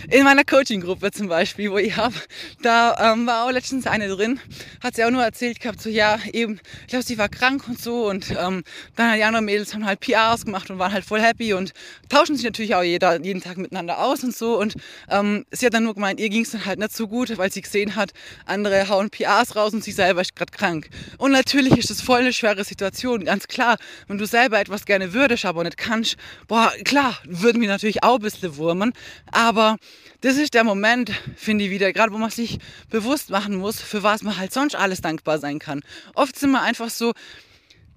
in 0.10 0.24
meiner 0.24 0.44
Coaching-Gruppe 0.44 1.12
zum 1.12 1.28
Beispiel, 1.28 1.72
wo 1.72 1.78
ich 1.78 1.96
habe, 1.96 2.16
da 2.62 3.14
ähm, 3.14 3.28
war 3.28 3.46
auch 3.46 3.52
letztens 3.52 3.86
eine 3.86 4.08
drin, 4.08 4.40
hat 4.82 4.96
sie 4.96 5.04
auch 5.04 5.12
nur 5.12 5.24
erzählt 5.24 5.60
gehabt, 5.60 5.82
so 5.82 5.90
ja, 5.90 6.18
eben, 6.34 6.60
ich 6.82 6.88
glaube, 6.88 7.06
sie 7.06 7.18
war 7.18 7.30
krank 7.30 7.68
und 7.68 7.80
so 7.80 8.10
und 8.10 8.32
ähm, 8.32 8.64
dann 8.96 9.16
die 9.16 9.24
anderen 9.24 9.46
Mädels 9.46 9.74
haben 9.74 9.86
halt 9.86 10.00
PRs 10.00 10.46
gemacht 10.46 10.70
und 10.72 10.80
waren 10.80 10.92
halt 10.92 11.06
voll 11.06 11.22
happy 11.22 11.54
und 11.54 11.74
tauschen 12.10 12.36
sich 12.36 12.46
natürlich 12.46 12.74
auch 12.74 12.84
jeder, 12.84 13.22
jeden 13.22 13.42
Tag 13.42 13.58
miteinander 13.58 14.00
aus 14.00 14.24
und 14.24 14.36
so 14.36 14.60
und 14.60 14.76
ähm, 15.10 15.46
sie 15.52 15.68
hat 15.68 15.74
dann 15.74 15.84
nur 15.84 15.94
gemeint, 15.94 16.20
ihr 16.20 16.30
ging 16.30 16.42
es 16.42 16.52
dann 16.52 16.66
halt 16.66 16.80
nicht 16.80 16.96
so 16.96 17.08
gut, 17.08 17.38
weil 17.38 17.52
sie 17.52 17.62
gesehen 17.62 17.96
hat, 17.96 18.12
andere 18.46 18.90
hauen 18.90 19.12
PRs 19.12 19.56
raus 19.56 19.74
und 19.74 19.84
sie 19.84 19.92
selber 19.92 20.22
ist 20.22 20.36
gerade 20.36 20.52
krank. 20.52 20.90
Und 21.18 21.32
natürlich 21.32 21.78
ist 21.78 21.92
das 21.92 22.02
voll 22.02 22.20
eine 22.20 22.34
schwere 22.34 22.64
Situation, 22.64 23.26
ganz 23.26 23.48
klar, 23.48 23.78
wenn 24.08 24.18
du 24.18 24.26
selber 24.26 24.60
etwas 24.60 24.86
gerne 24.86 25.14
würdest, 25.14 25.46
aber 25.46 25.64
nicht 25.64 25.78
kannst, 25.78 26.18
boah, 26.48 26.72
klar, 26.84 27.18
würden 27.26 27.62
wir 27.62 27.68
natürlich 27.68 28.04
auch 28.04 28.07
ein 28.16 28.22
bisschen 28.22 28.58
wurmen. 28.58 28.94
Aber 29.32 29.78
das 30.22 30.38
ist 30.38 30.54
der 30.54 30.64
Moment, 30.64 31.12
finde 31.36 31.66
ich 31.66 31.72
wieder, 31.72 31.94
gerade 31.94 32.12
wo 32.14 32.18
man 32.18 32.30
sich 32.30 32.60
bewusst 32.90 33.30
machen 33.30 33.56
muss, 33.56 33.80
für 33.80 34.04
was 34.04 34.24
man 34.24 34.38
halt 34.38 34.54
sonst 34.54 34.76
alles 34.76 35.02
dankbar 35.02 35.40
sein 35.40 35.60
kann. 35.60 35.82
Oft 36.16 36.38
sind 36.38 36.52
wir 36.52 36.62
einfach 36.62 36.90
so, 36.90 37.14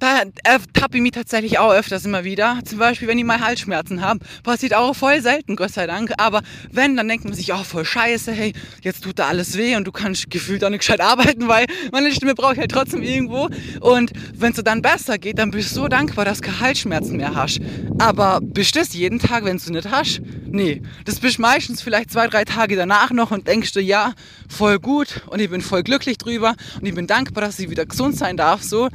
da 0.00 0.22
ertappe 0.44 0.96
ich 0.96 1.02
mich 1.02 1.12
tatsächlich 1.12 1.58
auch 1.58 1.72
öfters 1.72 2.04
immer 2.04 2.24
wieder. 2.24 2.58
Zum 2.64 2.78
Beispiel, 2.78 3.06
wenn 3.06 3.18
ich 3.18 3.24
mal 3.24 3.40
Halsschmerzen 3.40 4.00
habe. 4.00 4.20
Passiert 4.42 4.74
auch 4.74 4.96
voll 4.96 5.20
selten, 5.20 5.56
Gott 5.56 5.72
sei 5.72 5.86
Dank. 5.86 6.12
Aber 6.16 6.40
wenn, 6.72 6.96
dann 6.96 7.06
denkt 7.06 7.24
man 7.24 7.34
sich, 7.34 7.52
oh, 7.52 7.62
voll 7.62 7.84
scheiße, 7.84 8.32
hey, 8.32 8.52
jetzt 8.82 9.04
tut 9.04 9.18
da 9.18 9.28
alles 9.28 9.56
weh 9.56 9.76
und 9.76 9.86
du 9.86 9.92
kannst 9.92 10.30
gefühlt 10.30 10.64
auch 10.64 10.70
nicht 10.70 10.80
gescheit 10.80 11.00
arbeiten, 11.00 11.48
weil 11.48 11.66
meine 11.92 12.12
Stimme 12.12 12.34
brauche 12.34 12.54
ich 12.54 12.58
halt 12.58 12.70
trotzdem 12.70 13.02
irgendwo. 13.02 13.48
Und 13.80 14.12
wenn 14.34 14.52
es 14.52 14.64
dann 14.64 14.82
besser 14.82 15.18
geht, 15.18 15.38
dann 15.38 15.50
bist 15.50 15.70
du 15.72 15.82
so 15.82 15.88
dankbar, 15.88 16.24
dass 16.24 16.40
du 16.40 16.48
keine 16.48 16.60
Halsschmerzen 16.60 17.18
mehr 17.18 17.34
hast. 17.34 17.60
Aber 17.98 18.40
bist 18.42 18.74
du 18.74 18.80
das 18.80 18.94
jeden 18.94 19.18
Tag, 19.18 19.44
wenn 19.44 19.58
du 19.58 19.72
nicht 19.72 19.90
hast? 19.90 20.22
Nee. 20.46 20.82
Das 21.04 21.20
bist 21.20 21.38
meistens 21.38 21.82
vielleicht 21.82 22.10
zwei, 22.10 22.26
drei 22.26 22.44
Tage 22.44 22.74
danach 22.74 23.10
noch 23.10 23.30
und 23.30 23.46
denkst 23.46 23.72
du, 23.74 23.80
ja, 23.80 24.14
voll 24.48 24.78
gut 24.78 25.22
und 25.26 25.40
ich 25.40 25.50
bin 25.50 25.60
voll 25.60 25.82
glücklich 25.82 26.16
drüber 26.16 26.54
und 26.80 26.86
ich 26.86 26.94
bin 26.94 27.06
dankbar, 27.06 27.44
dass 27.44 27.58
ich 27.58 27.68
wieder 27.68 27.84
gesund 27.84 28.16
sein 28.16 28.36
darf, 28.36 28.62
so. 28.62 28.88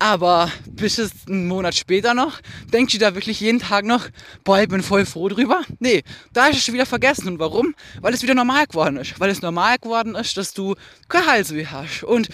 Aber 0.00 0.52
bis 0.66 0.98
es 0.98 1.10
einen 1.26 1.48
Monat 1.48 1.74
später 1.74 2.14
noch, 2.14 2.40
denkst 2.72 2.92
du 2.92 2.98
da 2.98 3.14
wirklich 3.14 3.40
jeden 3.40 3.58
Tag 3.58 3.84
noch, 3.84 4.06
boah, 4.44 4.60
ich 4.60 4.68
bin 4.68 4.82
voll 4.82 5.04
froh 5.04 5.28
drüber? 5.28 5.62
Nee, 5.80 6.04
da 6.32 6.46
ist 6.46 6.58
es 6.58 6.64
schon 6.64 6.74
wieder 6.74 6.86
vergessen. 6.86 7.26
Und 7.26 7.38
warum? 7.40 7.74
Weil 8.00 8.14
es 8.14 8.22
wieder 8.22 8.34
normal 8.34 8.66
geworden 8.66 8.96
ist. 8.96 9.18
Weil 9.18 9.30
es 9.30 9.42
normal 9.42 9.78
geworden 9.78 10.14
ist, 10.14 10.36
dass 10.36 10.54
du 10.54 10.76
kein 11.08 11.26
Halsweh 11.26 11.66
hast. 11.66 12.04
Und 12.04 12.28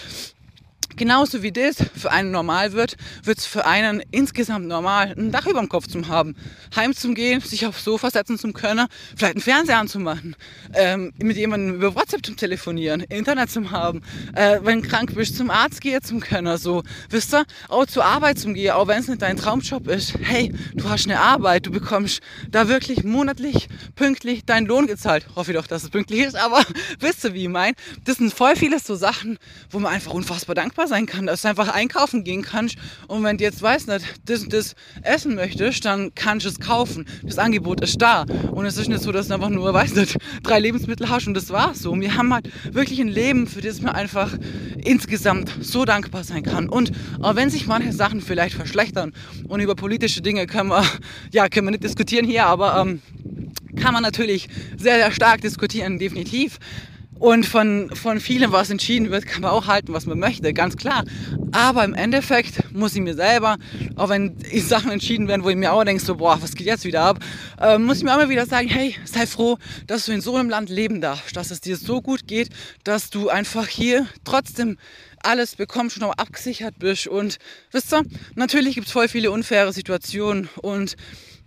Genauso 0.97 1.43
wie 1.43 1.51
das 1.51 1.75
für 1.95 2.11
einen 2.11 2.31
normal 2.31 2.71
wird, 2.71 2.95
wird 3.23 3.39
es 3.39 3.45
für 3.45 3.65
einen 3.65 4.01
insgesamt 4.11 4.67
normal, 4.67 5.13
ein 5.17 5.31
Dach 5.31 5.45
über 5.45 5.59
dem 5.59 5.67
Kopf 5.67 5.87
zu 5.87 6.07
haben, 6.07 6.35
heim 6.75 6.93
zu 6.95 7.13
gehen, 7.13 7.41
sich 7.41 7.65
aufs 7.65 7.83
Sofa 7.83 8.09
setzen 8.09 8.37
zu 8.37 8.53
können, 8.53 8.87
vielleicht 9.15 9.35
einen 9.35 9.41
Fernseher 9.41 9.79
anzumachen, 9.79 10.35
ähm, 10.73 11.11
mit 11.17 11.35
jemandem 11.35 11.75
über 11.75 11.95
WhatsApp 11.95 12.25
zu 12.25 12.33
telefonieren, 12.35 13.01
Internet 13.01 13.51
zu 13.51 13.71
haben, 13.71 14.03
äh, 14.35 14.59
wenn 14.63 14.81
krank 14.81 15.13
bist, 15.15 15.35
zum 15.35 15.49
Arzt 15.49 15.81
gehen 15.81 16.01
zu 16.01 16.19
können, 16.19 16.57
so, 16.57 16.83
wisst 17.09 17.33
ihr, 17.33 17.45
auch 17.67 17.85
zur 17.85 18.05
Arbeit 18.05 18.39
zu 18.39 18.53
gehen, 18.53 18.71
auch 18.71 18.87
wenn 18.87 18.99
es 18.99 19.07
nicht 19.09 19.21
dein 19.21 19.35
Traumjob 19.35 19.87
ist. 19.87 20.13
Hey, 20.21 20.53
du 20.73 20.89
hast 20.89 21.05
eine 21.05 21.19
Arbeit, 21.19 21.65
du 21.65 21.71
bekommst 21.71 22.21
da 22.49 22.69
wirklich 22.69 23.03
monatlich 23.03 23.67
pünktlich 23.95 24.45
deinen 24.45 24.65
Lohn 24.65 24.87
gezahlt. 24.87 25.25
Hoffe 25.35 25.51
ich 25.51 25.57
doch, 25.57 25.67
dass 25.67 25.83
es 25.83 25.89
pünktlich 25.89 26.21
ist, 26.21 26.35
aber 26.35 26.63
wisst 26.99 27.23
ihr, 27.25 27.33
wie 27.33 27.43
ich 27.43 27.49
meine? 27.49 27.75
Das 28.05 28.17
sind 28.17 28.33
voll 28.33 28.55
viele 28.55 28.79
so 28.79 28.95
Sachen, 28.95 29.37
wo 29.69 29.79
man 29.79 29.93
einfach 29.93 30.13
unfassbar 30.13 30.55
dankbar 30.55 30.84
dankbar 30.85 30.87
sein 30.87 31.05
kann, 31.05 31.25
dass 31.25 31.41
du 31.41 31.47
einfach 31.47 31.69
einkaufen 31.69 32.23
gehen 32.23 32.41
kannst 32.41 32.75
und 33.07 33.23
wenn 33.23 33.37
du 33.37 33.43
jetzt 33.43 33.61
weißt 33.61 33.87
nicht, 33.87 34.05
das 34.25 34.43
und 34.43 34.53
das 34.53 34.75
essen 35.01 35.35
möchtest, 35.35 35.85
dann 35.85 36.13
kannst 36.15 36.45
du 36.45 36.49
es 36.49 36.59
kaufen. 36.59 37.05
Das 37.23 37.37
Angebot 37.37 37.81
ist 37.81 38.01
da 38.01 38.25
und 38.51 38.65
es 38.65 38.77
ist 38.77 38.87
nicht 38.87 39.01
so, 39.01 39.11
dass 39.11 39.27
du 39.27 39.33
einfach 39.33 39.49
nur, 39.49 39.73
weißt 39.73 39.95
nicht, 39.95 40.17
drei 40.43 40.59
Lebensmittel 40.59 41.09
hast 41.09 41.27
und 41.27 41.33
das 41.33 41.49
war's 41.49 41.79
so. 41.79 41.99
Wir 41.99 42.15
haben 42.15 42.33
halt 42.33 42.49
wirklich 42.73 42.99
ein 42.99 43.07
Leben, 43.07 43.47
für 43.47 43.61
das 43.61 43.81
man 43.81 43.95
einfach 43.95 44.31
insgesamt 44.77 45.51
so 45.61 45.85
dankbar 45.85 46.23
sein 46.23 46.43
kann 46.43 46.69
und 46.69 46.91
auch 47.21 47.35
wenn 47.35 47.49
sich 47.49 47.67
manche 47.67 47.91
Sachen 47.91 48.21
vielleicht 48.21 48.55
verschlechtern 48.55 49.13
und 49.47 49.59
über 49.59 49.75
politische 49.75 50.21
Dinge 50.21 50.45
können 50.45 50.69
wir, 50.69 50.83
ja, 51.31 51.49
können 51.49 51.67
wir 51.67 51.71
nicht 51.71 51.83
diskutieren 51.83 52.25
hier, 52.25 52.45
aber 52.45 52.81
ähm, 52.81 53.01
kann 53.81 53.93
man 53.93 54.03
natürlich 54.03 54.47
sehr, 54.77 54.97
sehr 54.97 55.11
stark 55.11 55.41
diskutieren, 55.41 55.99
definitiv. 55.99 56.59
Und 57.17 57.45
von, 57.45 57.89
von 57.95 58.19
vielem, 58.19 58.51
was 58.51 58.69
entschieden 58.69 59.09
wird, 59.09 59.25
kann 59.25 59.41
man 59.41 59.51
auch 59.51 59.67
halten, 59.67 59.93
was 59.93 60.05
man 60.05 60.19
möchte, 60.19 60.53
ganz 60.53 60.75
klar. 60.75 61.05
Aber 61.53 61.85
im 61.85 61.93
Endeffekt 61.93 62.73
muss 62.73 62.93
ich 62.93 63.01
mir 63.01 63.15
selber, 63.15 63.57
auch 63.95 64.09
wenn 64.09 64.35
Sachen 64.57 64.91
entschieden 64.91 65.27
werden, 65.27 65.43
wo 65.43 65.49
ich 65.49 65.55
mir 65.55 65.71
auch 65.71 65.83
denke, 65.85 66.03
so, 66.03 66.15
boah, 66.15 66.41
was 66.41 66.55
geht 66.55 66.67
jetzt 66.67 66.83
wieder 66.83 67.01
ab, 67.01 67.19
äh, 67.61 67.77
muss 67.77 67.97
ich 67.97 68.03
mir 68.03 68.13
immer 68.13 68.29
wieder 68.29 68.45
sagen, 68.45 68.67
hey, 68.67 68.95
sei 69.05 69.25
froh, 69.25 69.57
dass 69.87 70.05
du 70.05 70.11
in 70.11 70.19
so 70.19 70.35
einem 70.35 70.49
Land 70.49 70.69
leben 70.69 70.99
darfst, 70.99 71.37
dass 71.37 71.51
es 71.51 71.61
dir 71.61 71.77
so 71.77 72.01
gut 72.01 72.27
geht, 72.27 72.49
dass 72.83 73.09
du 73.09 73.29
einfach 73.29 73.67
hier 73.67 74.07
trotzdem 74.25 74.77
alles 75.23 75.55
bekommst 75.55 76.01
auch 76.03 76.13
abgesichert 76.13 76.77
bist. 76.79 77.07
Und 77.07 77.37
wisst 77.71 77.93
ihr, 77.93 78.03
natürlich 78.35 78.75
gibt 78.75 78.87
es 78.87 78.93
voll 78.93 79.07
viele 79.07 79.31
unfaire 79.31 79.71
Situationen 79.73 80.49
und 80.61 80.95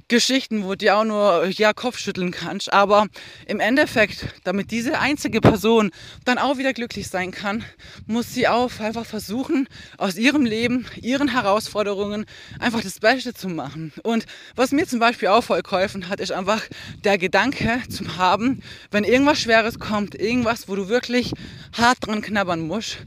Geschichten, 0.09 0.65
wo 0.65 0.75
du 0.75 0.95
auch 0.95 1.05
nur 1.05 1.47
ja, 1.49 1.75
Kopfschütteln 1.75 2.31
kannst. 2.31 2.73
Aber 2.73 3.09
im 3.47 3.61
Endeffekt, 3.61 4.27
damit 4.45 4.71
diese 4.71 4.99
einzige 4.99 5.41
Person 5.41 5.91
dann 6.25 6.39
auch 6.39 6.57
wieder 6.57 6.73
glücklich 6.73 7.09
sein 7.09 7.31
kann, 7.31 7.65
muss 8.07 8.33
sie 8.33 8.49
auch 8.49 8.81
einfach 8.81 9.05
versuchen, 9.05 9.69
aus 9.99 10.17
ihrem 10.17 10.47
Leben, 10.47 10.87
ihren 11.01 11.29
Herausforderungen 11.29 12.25
einfach 12.59 12.81
das 12.81 13.01
Beste 13.01 13.35
zu 13.35 13.49
machen. 13.49 13.93
Und 14.03 14.25
was 14.57 14.73
mir 14.73 14.87
zum 14.87 14.99
Beispiel 14.99 15.29
auch 15.29 15.45
voll 15.45 15.63
geholfen 15.63 16.09
hat, 16.09 16.21
ist 16.21 16.33
einfach 16.33 16.63
der 17.05 17.19
Gedanke 17.19 17.83
zu 17.89 18.17
haben, 18.17 18.63
wenn 18.91 19.05
irgendwas 19.05 19.41
Schweres 19.41 19.79
kommt, 19.79 20.15
irgendwas, 20.15 20.69
wo 20.69 20.75
du 20.75 20.89
wirklich 20.89 21.33
hart 21.77 21.99
dran 22.01 22.23
knabbern 22.23 22.61
musst, 22.61 22.99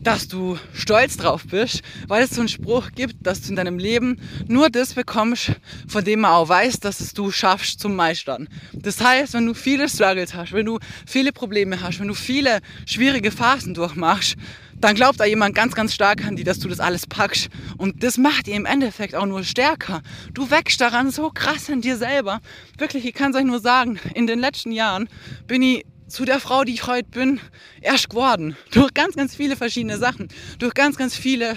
dass 0.00 0.28
du 0.28 0.58
stolz 0.72 1.16
drauf 1.16 1.44
bist, 1.46 1.82
weil 2.08 2.24
es 2.24 2.30
so 2.30 2.40
einen 2.40 2.48
Spruch 2.48 2.90
gibt, 2.92 3.26
dass 3.26 3.42
du 3.42 3.50
in 3.50 3.56
deinem 3.56 3.78
Leben 3.78 4.20
nur 4.48 4.70
das 4.70 4.94
bekommst, 4.94 5.52
von 5.86 6.04
dem 6.04 6.20
man 6.20 6.32
auch 6.32 6.48
weiß, 6.48 6.80
dass 6.80 7.00
es 7.00 7.12
du 7.12 7.30
schaffst 7.30 7.80
zum 7.80 7.94
Meistern. 7.94 8.48
Das 8.72 9.00
heißt, 9.00 9.34
wenn 9.34 9.46
du 9.46 9.54
viele 9.54 9.88
Struggles 9.88 10.34
hast, 10.34 10.52
wenn 10.52 10.66
du 10.66 10.78
viele 11.06 11.32
Probleme 11.32 11.80
hast, 11.80 12.00
wenn 12.00 12.08
du 12.08 12.14
viele 12.14 12.60
schwierige 12.86 13.30
Phasen 13.30 13.74
durchmachst, 13.74 14.36
dann 14.80 14.94
glaubt 14.94 15.20
da 15.20 15.24
jemand 15.24 15.54
ganz, 15.54 15.74
ganz 15.74 15.92
stark 15.92 16.24
an 16.24 16.36
dir, 16.36 16.44
dass 16.44 16.58
du 16.58 16.68
das 16.68 16.80
alles 16.80 17.06
packst. 17.06 17.50
Und 17.76 18.02
das 18.02 18.16
macht 18.16 18.46
dir 18.46 18.54
im 18.54 18.64
Endeffekt 18.64 19.14
auch 19.14 19.26
nur 19.26 19.44
stärker. 19.44 20.02
Du 20.32 20.50
wächst 20.50 20.80
daran 20.80 21.10
so 21.10 21.30
krass 21.30 21.68
an 21.68 21.82
dir 21.82 21.98
selber. 21.98 22.40
Wirklich, 22.78 23.04
ich 23.04 23.12
kann 23.12 23.32
es 23.32 23.36
euch 23.36 23.44
nur 23.44 23.60
sagen, 23.60 24.00
in 24.14 24.26
den 24.26 24.38
letzten 24.38 24.72
Jahren 24.72 25.08
bin 25.46 25.60
ich 25.60 25.84
zu 26.10 26.24
der 26.24 26.40
Frau, 26.40 26.64
die 26.64 26.74
ich 26.74 26.86
heute 26.86 27.08
bin, 27.08 27.40
erst 27.80 28.10
geworden. 28.10 28.56
Durch 28.72 28.92
ganz, 28.94 29.14
ganz 29.14 29.34
viele 29.34 29.56
verschiedene 29.56 29.96
Sachen. 29.96 30.28
Durch 30.58 30.74
ganz, 30.74 30.96
ganz 30.96 31.16
viele 31.16 31.54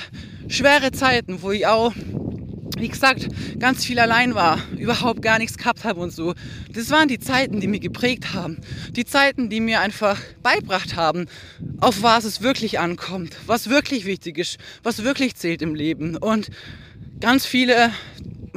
schwere 0.48 0.92
Zeiten, 0.92 1.42
wo 1.42 1.52
ich 1.52 1.66
auch, 1.66 1.94
wie 2.78 2.88
gesagt, 2.88 3.28
ganz 3.60 3.84
viel 3.84 4.00
allein 4.00 4.36
war, 4.36 4.60
überhaupt 4.78 5.22
gar 5.22 5.40
nichts 5.40 5.58
gehabt 5.58 5.84
habe 5.84 6.00
und 6.00 6.12
so. 6.12 6.34
Das 6.72 6.92
waren 6.92 7.08
die 7.08 7.20
Zeiten, 7.20 7.60
die 7.60 7.68
mir 7.68 7.80
geprägt 7.80 8.34
haben. 8.34 8.60
Die 8.92 9.06
Zeiten, 9.06 9.50
die 9.50 9.60
mir 9.60 9.82
einfach 9.82 10.20
beibracht 10.44 10.96
haben, 10.96 11.26
auf 11.80 12.04
was 12.04 12.24
es 12.24 12.42
wirklich 12.42 12.80
ankommt, 12.80 13.36
was 13.48 13.70
wirklich 13.70 14.06
wichtig 14.06 14.38
ist, 14.38 14.58
was 14.84 15.04
wirklich 15.04 15.36
zählt 15.36 15.62
im 15.62 15.74
Leben. 15.74 16.16
Und 16.16 16.50
ganz 17.20 17.46
viele, 17.46 17.92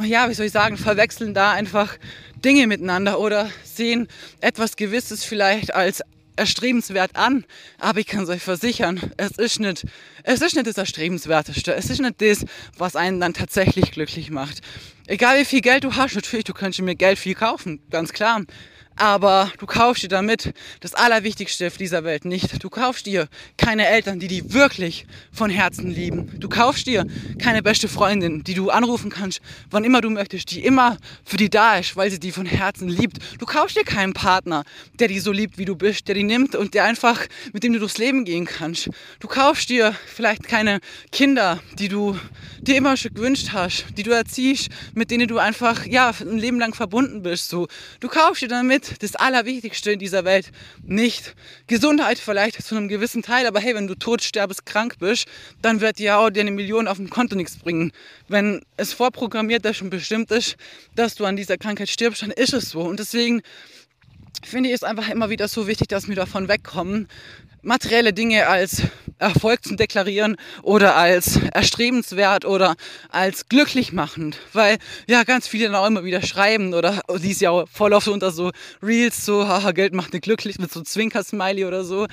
ja, 0.02 0.28
wie 0.28 0.34
soll 0.34 0.46
ich 0.46 0.52
sagen, 0.52 0.76
verwechseln 0.76 1.32
da 1.32 1.52
einfach 1.52 1.96
Dinge 2.46 2.68
miteinander 2.68 3.18
oder 3.18 3.50
sehen 3.64 4.06
etwas 4.40 4.76
Gewisses 4.76 5.24
vielleicht 5.24 5.74
als 5.74 6.00
erstrebenswert 6.36 7.16
an. 7.16 7.44
Aber 7.80 7.98
ich 7.98 8.06
kann 8.06 8.22
es 8.22 8.28
euch 8.28 8.42
versichern, 8.42 9.00
es 9.16 9.32
ist 9.32 9.58
nicht, 9.58 9.84
es 10.22 10.40
ist 10.42 10.54
nicht 10.54 10.68
das 10.68 10.78
Erstrebenswerteste. 10.78 11.74
Es 11.74 11.90
ist 11.90 12.00
nicht 12.00 12.22
das, 12.22 12.44
was 12.78 12.94
einen 12.94 13.18
dann 13.20 13.34
tatsächlich 13.34 13.90
glücklich 13.90 14.30
macht. 14.30 14.60
Egal 15.08 15.40
wie 15.40 15.44
viel 15.44 15.60
Geld 15.60 15.82
du 15.82 15.96
hast, 15.96 16.14
natürlich, 16.14 16.44
du 16.44 16.52
könntest 16.52 16.82
mir 16.82 16.94
Geld 16.94 17.18
viel 17.18 17.34
kaufen, 17.34 17.80
ganz 17.90 18.12
klar. 18.12 18.42
Aber 18.96 19.52
du 19.58 19.66
kaufst 19.66 20.02
dir 20.02 20.08
damit 20.08 20.52
das 20.80 20.94
Allerwichtigste 20.94 21.66
auf 21.66 21.76
dieser 21.76 22.04
Welt 22.04 22.24
nicht. 22.24 22.62
Du 22.62 22.70
kaufst 22.70 23.06
dir 23.06 23.28
keine 23.56 23.86
Eltern, 23.86 24.18
die 24.18 24.28
die 24.28 24.52
wirklich 24.52 25.06
von 25.32 25.50
Herzen 25.50 25.90
lieben. 25.90 26.40
Du 26.40 26.48
kaufst 26.48 26.86
dir 26.86 27.06
keine 27.38 27.62
beste 27.62 27.88
Freundin, 27.88 28.42
die 28.42 28.54
du 28.54 28.70
anrufen 28.70 29.10
kannst, 29.10 29.40
wann 29.70 29.84
immer 29.84 30.00
du 30.00 30.10
möchtest, 30.10 30.50
die 30.50 30.64
immer 30.64 30.96
für 31.24 31.36
die 31.36 31.50
da 31.50 31.76
ist, 31.76 31.96
weil 31.96 32.10
sie 32.10 32.18
die 32.18 32.32
von 32.32 32.46
Herzen 32.46 32.88
liebt. 32.88 33.18
Du 33.38 33.46
kaufst 33.46 33.76
dir 33.76 33.84
keinen 33.84 34.14
Partner, 34.14 34.64
der 34.98 35.08
die 35.08 35.20
so 35.20 35.32
liebt, 35.32 35.58
wie 35.58 35.66
du 35.66 35.76
bist, 35.76 36.08
der 36.08 36.14
die 36.14 36.24
nimmt 36.24 36.54
und 36.54 36.74
der 36.74 36.84
einfach, 36.84 37.20
mit 37.52 37.62
dem 37.62 37.74
du 37.74 37.78
durchs 37.78 37.98
Leben 37.98 38.24
gehen 38.24 38.46
kannst. 38.46 38.88
Du 39.20 39.28
kaufst 39.28 39.68
dir 39.68 39.94
vielleicht 40.06 40.44
keine 40.44 40.80
Kinder, 41.12 41.60
die 41.78 41.88
du 41.88 42.18
dir 42.60 42.76
immer 42.76 42.96
schon 42.96 43.14
gewünscht 43.14 43.50
hast, 43.52 43.86
die 43.96 44.02
du 44.02 44.10
erziehst, 44.10 44.68
mit 44.94 45.10
denen 45.10 45.28
du 45.28 45.38
einfach, 45.38 45.86
ja, 45.86 46.12
ein 46.20 46.38
Leben 46.38 46.58
lang 46.58 46.74
verbunden 46.74 47.22
bist. 47.22 47.48
So. 47.48 47.68
Du 48.00 48.08
kaufst 48.08 48.42
dir 48.42 48.48
damit 48.48 48.85
das 49.00 49.16
Allerwichtigste 49.16 49.92
in 49.92 49.98
dieser 49.98 50.24
Welt 50.24 50.52
nicht. 50.82 51.34
Gesundheit 51.66 52.18
vielleicht 52.18 52.62
zu 52.62 52.76
einem 52.76 52.88
gewissen 52.88 53.22
Teil, 53.22 53.46
aber 53.46 53.60
hey, 53.60 53.74
wenn 53.74 53.86
du 53.86 53.94
tot, 53.94 54.22
krank 54.64 54.98
bist, 54.98 55.26
dann 55.62 55.80
wird 55.80 55.98
dir 55.98 56.18
auch 56.18 56.30
dir 56.30 56.40
eine 56.40 56.50
Million 56.50 56.88
auf 56.88 56.96
dem 56.96 57.10
Konto 57.10 57.36
nichts 57.36 57.56
bringen. 57.56 57.92
Wenn 58.28 58.64
es 58.76 58.92
vorprogrammiert 58.92 59.64
ist 59.64 59.82
und 59.82 59.90
bestimmt 59.90 60.30
ist, 60.30 60.56
dass 60.94 61.14
du 61.14 61.24
an 61.24 61.36
dieser 61.36 61.56
Krankheit 61.56 61.88
stirbst, 61.88 62.22
dann 62.22 62.30
ist 62.30 62.52
es 62.52 62.70
so. 62.70 62.80
Und 62.80 63.00
deswegen 63.00 63.42
finde 64.44 64.68
ich 64.68 64.74
es 64.74 64.82
einfach 64.82 65.08
immer 65.08 65.30
wieder 65.30 65.48
so 65.48 65.66
wichtig, 65.66 65.88
dass 65.88 66.08
wir 66.08 66.16
davon 66.16 66.48
wegkommen, 66.48 67.08
materielle 67.62 68.12
Dinge 68.12 68.46
als 68.46 68.82
Erfolg 69.18 69.64
zu 69.64 69.76
deklarieren 69.76 70.36
oder 70.62 70.96
als 70.96 71.40
erstrebenswert 71.52 72.44
oder 72.44 72.76
als 73.08 73.48
glücklich 73.48 73.92
machend. 73.92 74.38
Weil 74.52 74.78
ja 75.06 75.24
ganz 75.24 75.48
viele 75.48 75.66
dann 75.66 75.74
auch 75.74 75.86
immer 75.86 76.04
wieder 76.04 76.22
schreiben 76.22 76.74
oder 76.74 77.00
die 77.22 77.30
ist 77.30 77.40
ja 77.40 77.50
auch 77.50 77.68
voll 77.68 77.92
oft 77.92 78.08
unter 78.08 78.30
so 78.30 78.50
Reels, 78.82 79.24
so 79.24 79.46
haha, 79.46 79.72
Geld 79.72 79.94
macht 79.94 80.12
nicht 80.12 80.22
glücklich 80.22 80.58
mit 80.58 80.72
so 80.72 80.82
Zwinker-Smiley 80.82 81.64
oder 81.64 81.84
so. 81.84 82.06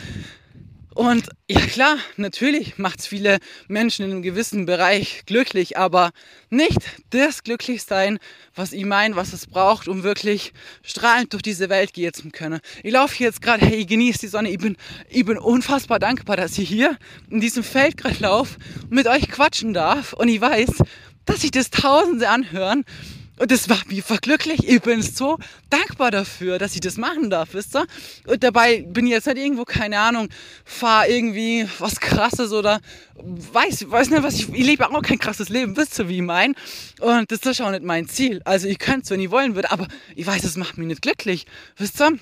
Und 0.95 1.29
ja 1.49 1.59
klar, 1.61 1.97
natürlich 2.17 2.77
macht 2.77 2.99
es 2.99 3.07
viele 3.07 3.39
Menschen 3.67 4.05
in 4.05 4.11
einem 4.11 4.21
gewissen 4.21 4.65
Bereich 4.65 5.23
glücklich, 5.25 5.77
aber 5.77 6.11
nicht 6.49 6.79
das 7.09 7.43
Glücklichsein, 7.43 8.19
was 8.53 8.73
ich 8.73 8.85
meine, 8.85 9.15
was 9.15 9.33
es 9.33 9.47
braucht, 9.47 9.87
um 9.87 10.03
wirklich 10.03 10.53
strahlend 10.83 11.33
durch 11.33 11.41
diese 11.41 11.69
Welt 11.69 11.93
gehen 11.93 12.13
zu 12.13 12.29
können. 12.29 12.59
Ich 12.83 12.93
laufe 12.93 13.15
hier 13.15 13.27
jetzt 13.27 13.41
gerade, 13.41 13.65
hey, 13.65 13.77
ich 13.77 13.87
genieße 13.87 14.19
die 14.19 14.27
Sonne, 14.27 14.51
ich 14.51 14.59
bin, 14.59 14.77
ich 15.09 15.25
bin 15.25 15.39
unfassbar 15.39 15.97
dankbar, 15.97 16.37
dass 16.37 16.57
ich 16.59 16.69
hier 16.69 16.97
in 17.29 17.41
diesem 17.41 17.63
Feld 17.63 17.97
gerade 17.97 18.19
laufe 18.19 18.59
und 18.83 18.91
mit 18.91 19.07
euch 19.07 19.29
quatschen 19.29 19.73
darf 19.73 20.13
und 20.13 20.27
ich 20.27 20.41
weiß, 20.41 20.69
dass 21.25 21.41
sich 21.41 21.51
das 21.51 21.71
Tausende 21.71 22.29
anhören 22.29 22.85
und 23.39 23.51
das 23.51 23.67
war 23.67 23.79
mir 23.87 24.03
verglücklich. 24.03 24.67
Ich 24.67 24.81
bin 24.81 25.01
so 25.01 25.37
dankbar 25.69 26.11
dafür, 26.11 26.59
dass 26.59 26.75
ich 26.75 26.81
das 26.81 26.97
machen 26.97 27.29
darf, 27.29 27.49
wisst 27.53 27.75
ihr? 27.75 27.85
Und 28.27 28.43
dabei 28.43 28.83
bin 28.87 29.07
ich 29.07 29.13
jetzt 29.13 29.27
halt 29.27 29.37
irgendwo, 29.37 29.65
keine 29.65 29.99
Ahnung, 29.99 30.29
fahr 30.65 31.07
irgendwie 31.07 31.67
was 31.79 31.99
krasses 31.99 32.51
oder 32.51 32.79
weiß, 33.15 33.89
weiß 33.89 34.11
nicht, 34.11 34.23
was 34.23 34.35
ich, 34.35 34.49
ich 34.49 34.65
lebe 34.65 34.89
auch 34.89 35.01
kein 35.01 35.19
krasses 35.19 35.49
Leben, 35.49 35.75
wisst 35.75 35.97
ihr, 35.99 36.07
wie 36.09 36.17
ich 36.17 36.21
mein? 36.21 36.55
Und 36.99 37.31
das 37.31 37.39
ist 37.39 37.61
auch 37.61 37.71
nicht 37.71 37.83
mein 37.83 38.07
Ziel. 38.07 38.41
Also 38.45 38.67
ich 38.67 38.77
könnte 38.77 39.01
es, 39.01 39.09
wenn 39.09 39.19
ich 39.19 39.31
wollen 39.31 39.55
würde, 39.55 39.71
aber 39.71 39.87
ich 40.15 40.27
weiß, 40.27 40.43
es 40.43 40.55
macht 40.55 40.77
mich 40.77 40.87
nicht 40.87 41.01
glücklich, 41.01 41.45
wisst 41.77 42.01
ihr? 42.01 42.17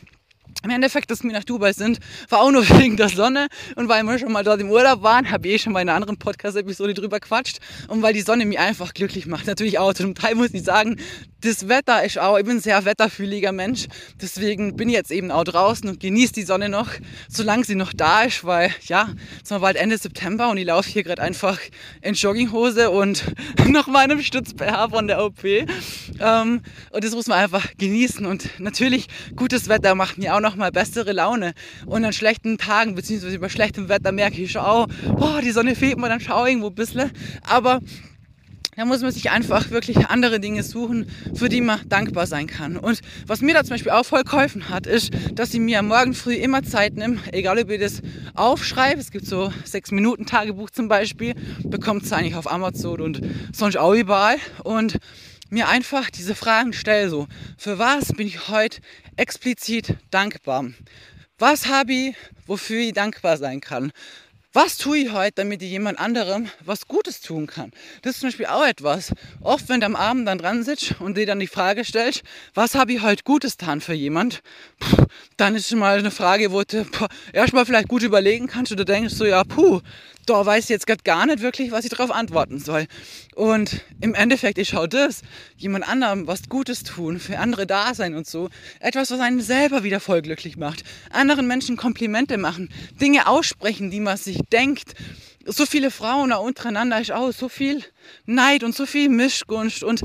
Im 0.64 0.70
Endeffekt, 0.70 1.10
dass 1.12 1.24
wir 1.24 1.32
nach 1.32 1.44
Dubai 1.44 1.74
sind, 1.74 2.00
war 2.30 2.42
auch 2.42 2.52
nur 2.52 2.68
wegen 2.80 2.98
der 2.98 3.10
Sonne. 3.10 3.48
Und 3.76 3.90
weil 3.90 4.04
wir 4.04 4.20
schon 4.20 4.32
mal 4.32 4.44
dort 4.44 4.62
im 4.62 4.70
Urlaub 4.70 5.02
waren, 5.02 5.32
habe 5.32 5.48
ich 5.48 5.54
eh 5.56 5.60
schon 5.60 5.74
mal 5.74 5.82
in 5.82 5.90
einer 5.90 5.96
anderen 5.96 6.18
Podcast-Episode 6.18 6.94
drüber 6.94 7.20
quatscht. 7.20 7.60
Und 7.88 8.02
weil 8.02 8.14
die 8.14 8.22
Sonne 8.22 8.46
mich 8.46 8.60
einfach 8.60 8.94
glücklich 8.94 9.26
macht. 9.26 9.48
Natürlich 9.48 9.80
auch 9.80 9.94
zum 9.94 10.16
Teil 10.16 10.36
muss 10.36 10.54
ich 10.54 10.64
sagen, 10.64 10.98
das 11.42 11.68
Wetter 11.68 12.04
ist 12.04 12.20
auch, 12.20 12.38
ich 12.38 12.46
bin 12.46 12.58
ein 12.58 12.62
sehr 12.62 12.86
wetterfühliger 12.86 13.52
Mensch, 13.52 13.88
deswegen 14.22 14.76
bin 14.76 14.90
ich 14.90 14.96
jetzt 14.96 15.12
eben 15.12 15.32
auch 15.32 15.44
draußen 15.44 15.90
und 15.90 16.00
genieße 16.00 16.34
die 16.34 16.44
Sonne 16.44 16.70
noch, 16.70 16.90
solange 17.28 17.64
sie 17.64 17.74
noch 17.74 17.94
da 17.94 18.22
ist, 18.22 18.44
weil 18.44 18.72
ja, 18.84 19.10
es 19.44 19.50
war 19.50 19.60
bald 19.60 19.76
Ende 19.76 19.98
September 19.98 20.50
und 20.50 20.58
ich 20.58 20.68
laufe 20.68 20.90
hier 20.90 21.04
gerade 21.04 21.22
einfach 21.22 21.60
in 22.02 22.14
Jogginghose 22.14 22.92
und 22.92 23.24
noch 23.68 23.88
meinem 23.88 24.22
Stütz-BH 24.22 24.90
von 24.90 25.08
der 25.08 25.24
OP 25.24 25.44
ähm, 25.44 26.62
und 26.92 27.04
das 27.04 27.14
muss 27.14 27.28
man 27.28 27.40
einfach 27.40 27.68
genießen. 27.78 28.26
Und 28.26 28.60
natürlich, 28.60 29.08
gutes 29.36 29.68
Wetter 29.68 29.96
macht 29.96 30.18
mir 30.18 30.36
auch 30.36 30.40
noch 30.42 30.56
mal 30.56 30.72
bessere 30.72 31.12
Laune 31.12 31.54
und 31.86 32.04
an 32.04 32.14
schlechten 32.14 32.58
Tagen, 32.58 32.96
beziehungsweise 32.96 33.40
bei 33.40 33.50
schlechtem 33.50 33.90
Wetter 33.90 34.12
merke 34.12 34.42
ich 34.42 34.52
schon, 34.52 34.64
oh, 34.66 34.88
boah, 35.16 35.42
die 35.42 35.52
Sonne 35.52 35.76
fehlt 35.76 35.98
mir, 35.98 36.10
dann 36.10 36.20
schaue 36.20 36.48
ich 36.48 36.54
irgendwo 36.54 36.68
ein 36.68 36.76
bisschen, 36.76 37.12
aber 37.48 37.80
da 38.78 38.86
muss 38.86 39.02
man 39.02 39.12
sich 39.12 39.30
einfach 39.30 39.70
wirklich 39.70 40.08
andere 40.08 40.40
Dinge 40.40 40.64
suchen, 40.64 41.06
für 41.36 41.50
die 41.50 41.60
man 41.60 41.82
dankbar 41.90 42.26
sein 42.26 42.48
kann. 42.48 42.78
Und 42.78 43.02
was 43.28 43.42
mir 43.42 43.54
da 43.54 43.64
zum 43.64 43.72
Beispiel 43.72 43.92
auch 43.92 44.06
voll 44.06 44.24
geholfen 44.24 44.70
hat, 44.70 44.88
ist, 44.88 45.12
dass 45.34 45.54
ich 45.54 45.60
mir 45.60 45.82
Morgen 45.82 46.14
früh 46.14 46.36
immer 46.36 46.64
Zeit 46.64 46.96
nehme, 46.96 47.20
egal 47.34 47.60
ob 47.60 47.70
ich 47.70 47.82
das 47.82 48.02
aufschreibe, 48.34 49.00
es 49.02 49.12
gibt 49.12 49.26
so 49.26 49.52
sechs 49.66 49.92
Minuten 49.92 50.26
Tagebuch 50.26 50.70
zum 50.70 50.88
Beispiel, 50.88 51.36
bekommt 51.64 52.04
es 52.04 52.14
eigentlich 52.14 52.36
auf 52.36 52.50
Amazon 52.50 53.02
und 53.02 53.22
sonst 53.54 53.78
auch 53.78 53.94
überall. 53.94 54.38
Und 54.64 54.98
mir 55.50 55.68
einfach 55.68 56.10
diese 56.10 56.34
Fragen 56.34 56.72
stelle, 56.72 57.10
so, 57.10 57.28
für 57.58 57.78
was 57.78 58.14
bin 58.14 58.26
ich 58.26 58.48
heute 58.48 58.80
explizit 59.16 59.96
dankbar? 60.10 60.72
Was 61.38 61.68
habe 61.68 61.94
ich, 61.94 62.16
wofür 62.46 62.80
ich 62.80 62.94
dankbar 62.94 63.38
sein 63.38 63.62
kann? 63.62 63.92
Was 64.54 64.78
tue 64.78 64.98
ich 64.98 65.14
heute, 65.14 65.36
damit 65.36 65.62
ich 65.62 65.70
jemand 65.70 65.98
anderem 65.98 66.50
was 66.66 66.86
Gutes 66.86 67.22
tun 67.22 67.48
kann? 67.48 67.72
Das 68.02 68.16
ist 68.16 68.20
zum 68.20 68.28
Beispiel 68.28 68.48
auch 68.48 68.66
etwas. 68.66 69.14
Oft, 69.40 69.70
wenn 69.70 69.80
du 69.80 69.86
am 69.86 69.96
Abend 69.96 70.28
dann 70.28 70.40
dran 70.40 70.64
sitzt 70.64 71.00
und 71.00 71.16
dir 71.16 71.26
dann 71.26 71.40
die 71.40 71.48
Frage 71.48 71.86
stellst, 71.86 72.24
was 72.54 72.76
habe 72.76 72.92
ich 72.92 73.02
heute 73.02 73.24
Gutes 73.24 73.58
getan 73.58 73.80
für 73.80 73.94
jemand, 73.94 74.42
puh, 74.78 75.06
dann 75.38 75.56
ist 75.56 75.70
schon 75.70 75.80
mal 75.80 75.98
eine 75.98 76.12
Frage, 76.12 76.52
wo 76.52 76.64
du 76.64 76.86
erstmal 77.32 77.66
vielleicht 77.66 77.88
gut 77.88 78.04
überlegen 78.04 78.48
kannst 78.48 78.74
oder 78.74 78.84
denkst 78.84 79.14
so, 79.14 79.24
ja, 79.24 79.46
puh, 79.46 79.80
da 80.26 80.46
weiß 80.46 80.66
ich 80.66 80.70
jetzt 80.70 80.86
gerade 80.86 81.04
gar 81.04 81.26
nicht 81.26 81.42
wirklich, 81.42 81.72
was 81.72 81.86
ich 81.86 81.90
darauf 81.90 82.12
antworten 82.12 82.60
soll. 82.60 82.88
Und 83.36 83.82
im 84.02 84.14
Endeffekt 84.14 84.58
ist 84.58 84.76
auch 84.76 84.88
das, 84.88 85.22
jemand 85.56 85.88
anderem 85.88 86.28
was 86.28 86.50
Gutes 86.50 86.84
tun, 86.84 87.20
für 87.20 87.40
andere 87.40 87.66
da 87.66 87.94
sein 87.94 88.16
und 88.16 88.28
so, 88.28 88.50
etwas, 88.82 89.12
was 89.12 89.20
einen 89.22 89.42
selber 89.42 89.84
wieder 89.84 90.00
voll 90.00 90.22
glücklich 90.22 90.58
macht. 90.58 90.84
Anderen 91.12 91.48
Menschen 91.48 91.78
Komplimente 91.78 92.38
machen, 92.38 92.70
Dinge 93.00 93.28
aussprechen, 93.28 93.92
die 93.92 94.00
man 94.00 94.18
sich 94.18 94.41
denkt. 94.52 94.94
So 95.46 95.66
viele 95.66 95.92
Frauen 95.92 96.32
untereinander 96.32 97.02
ist 97.02 97.12
auch 97.12 97.32
so 97.32 97.50
viel 97.50 97.84
Neid 98.26 98.64
und 98.64 98.76
so 98.76 98.86
viel 98.86 99.10
Mischgunst 99.10 99.84
und 99.84 100.02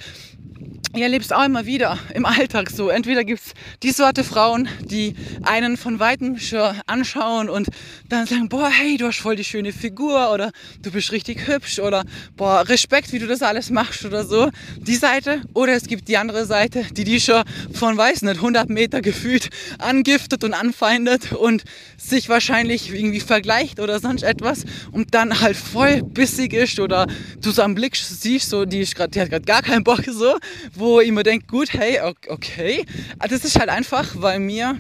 ich 0.95 1.03
erlebe 1.03 1.25
es 1.25 1.33
auch 1.33 1.45
immer 1.45 1.67
wieder 1.67 1.99
im 2.15 2.25
Alltag 2.25 2.71
so. 2.71 2.89
Entweder 2.89 3.25
gibt 3.25 3.41
es 3.41 3.53
die 3.83 3.91
Sorte 3.91 4.25
Frauen, 4.25 4.69
die 4.81 5.15
einen 5.43 5.77
von 5.77 6.01
Weitem 6.01 6.39
schon 6.39 6.75
anschauen 6.87 7.49
und 7.49 7.69
dann 8.09 8.27
sagen, 8.27 8.49
boah, 8.49 8.71
hey, 8.71 8.97
du 8.97 9.07
hast 9.07 9.19
voll 9.19 9.37
die 9.37 9.45
schöne 9.45 9.73
Figur 9.73 10.33
oder 10.33 10.53
du 10.83 10.91
bist 10.91 11.13
richtig 11.13 11.47
hübsch 11.47 11.79
oder 11.79 12.05
boah, 12.37 12.67
Respekt, 12.69 13.13
wie 13.13 13.19
du 13.19 13.27
das 13.27 13.43
alles 13.43 13.71
machst 13.71 14.05
oder 14.05 14.25
so. 14.25 14.51
Die 14.79 14.95
Seite. 14.97 15.43
Oder 15.55 15.75
es 15.75 15.85
gibt 15.85 16.09
die 16.09 16.17
andere 16.17 16.47
Seite, 16.47 16.85
die 16.93 17.05
die 17.05 17.21
schon 17.21 17.43
von, 17.73 17.97
weiß 17.97 18.23
nicht, 18.23 18.37
100 18.37 18.71
Meter 18.71 19.01
gefühlt 19.01 19.51
angiftet 19.79 20.45
und 20.45 20.55
anfeindet 20.55 21.33
und 21.33 21.65
sich 21.97 22.29
wahrscheinlich 22.29 22.93
irgendwie 22.93 23.21
vergleicht 23.21 23.81
oder 23.81 24.01
sonst 24.01 24.23
etwas 24.23 24.65
und 24.93 25.15
dann 25.15 25.41
halt 25.41 25.57
voll 25.57 26.03
bissig 26.03 26.53
ist 26.53 26.81
oder 26.81 27.07
du 27.41 27.51
so 27.51 27.63
am 27.63 27.75
Blick 27.75 27.97
siehst, 27.97 28.51
so, 28.51 28.65
die, 28.65 28.85
grad, 28.85 29.15
die 29.15 29.21
hat 29.21 29.31
gerade 29.31 29.45
gar 29.45 29.63
keinen 29.63 29.85
Bock 29.85 30.05
so, 30.07 30.37
wo 30.79 31.01
ich 31.01 31.11
mir 31.11 31.23
denke, 31.23 31.47
gut, 31.47 31.73
hey, 31.73 32.01
okay. 32.29 32.85
Das 33.29 33.45
ist 33.45 33.59
halt 33.59 33.69
einfach, 33.69 34.15
weil 34.21 34.41
mir, 34.41 34.79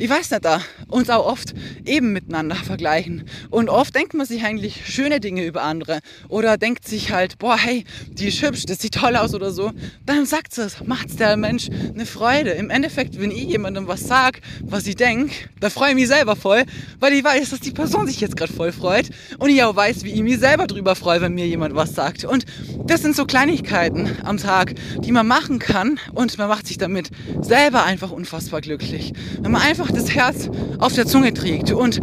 ich 0.00 0.08
weiß 0.08 0.30
nicht, 0.30 0.44
da 0.46 0.62
uns 0.88 1.10
auch 1.10 1.26
oft 1.26 1.54
eben 1.84 2.12
miteinander 2.12 2.54
vergleichen. 2.54 3.24
Und 3.50 3.68
oft 3.68 3.94
denkt 3.94 4.14
man 4.14 4.26
sich 4.26 4.42
eigentlich 4.42 4.86
schöne 4.86 5.20
Dinge 5.20 5.44
über 5.44 5.62
andere 5.62 6.00
oder 6.28 6.56
denkt 6.56 6.88
sich 6.88 7.12
halt, 7.12 7.38
boah, 7.38 7.58
hey, 7.58 7.84
die 8.08 8.28
ist 8.28 8.40
hübsch, 8.40 8.64
das 8.64 8.78
sieht 8.78 8.94
toll 8.94 9.14
aus 9.14 9.34
oder 9.34 9.50
so. 9.50 9.72
Dann 10.06 10.24
sagt 10.24 10.56
es, 10.56 10.82
macht's 10.86 11.16
der 11.16 11.36
Mensch 11.36 11.68
eine 11.68 12.06
Freude. 12.06 12.52
Im 12.52 12.70
Endeffekt, 12.70 13.20
wenn 13.20 13.30
ich 13.30 13.44
jemandem 13.44 13.88
was 13.88 14.00
sag, 14.00 14.40
was 14.62 14.86
ich 14.86 14.96
denke, 14.96 15.34
da 15.60 15.68
freue 15.68 15.90
ich 15.90 15.96
mich 15.96 16.08
selber 16.08 16.34
voll, 16.34 16.64
weil 16.98 17.12
ich 17.12 17.22
weiß, 17.22 17.50
dass 17.50 17.60
die 17.60 17.72
Person 17.72 18.06
sich 18.06 18.20
jetzt 18.20 18.38
gerade 18.38 18.52
voll 18.52 18.72
freut 18.72 19.10
und 19.38 19.50
ich 19.50 19.62
auch 19.62 19.76
weiß, 19.76 20.02
wie 20.04 20.12
ich 20.12 20.22
mich 20.22 20.38
selber 20.38 20.66
drüber 20.66 20.96
freue, 20.96 21.20
wenn 21.20 21.34
mir 21.34 21.46
jemand 21.46 21.74
was 21.74 21.94
sagt. 21.94 22.24
Und 22.24 22.46
das 22.86 23.02
sind 23.02 23.14
so 23.14 23.26
Kleinigkeiten 23.26 24.08
am 24.24 24.38
Tag, 24.38 24.74
die 25.00 25.12
man 25.12 25.26
machen 25.26 25.58
kann 25.58 26.00
und 26.14 26.38
man 26.38 26.48
macht 26.48 26.66
sich 26.66 26.78
damit 26.78 27.10
selber 27.42 27.84
einfach 27.84 28.10
unfassbar 28.10 28.62
glücklich. 28.62 29.12
Wenn 29.40 29.52
man 29.52 29.60
einfach 29.60 29.89
das 29.92 30.14
Herz 30.14 30.48
auf 30.78 30.94
der 30.94 31.06
Zunge 31.06 31.32
trägt. 31.34 31.72
Und 31.72 32.00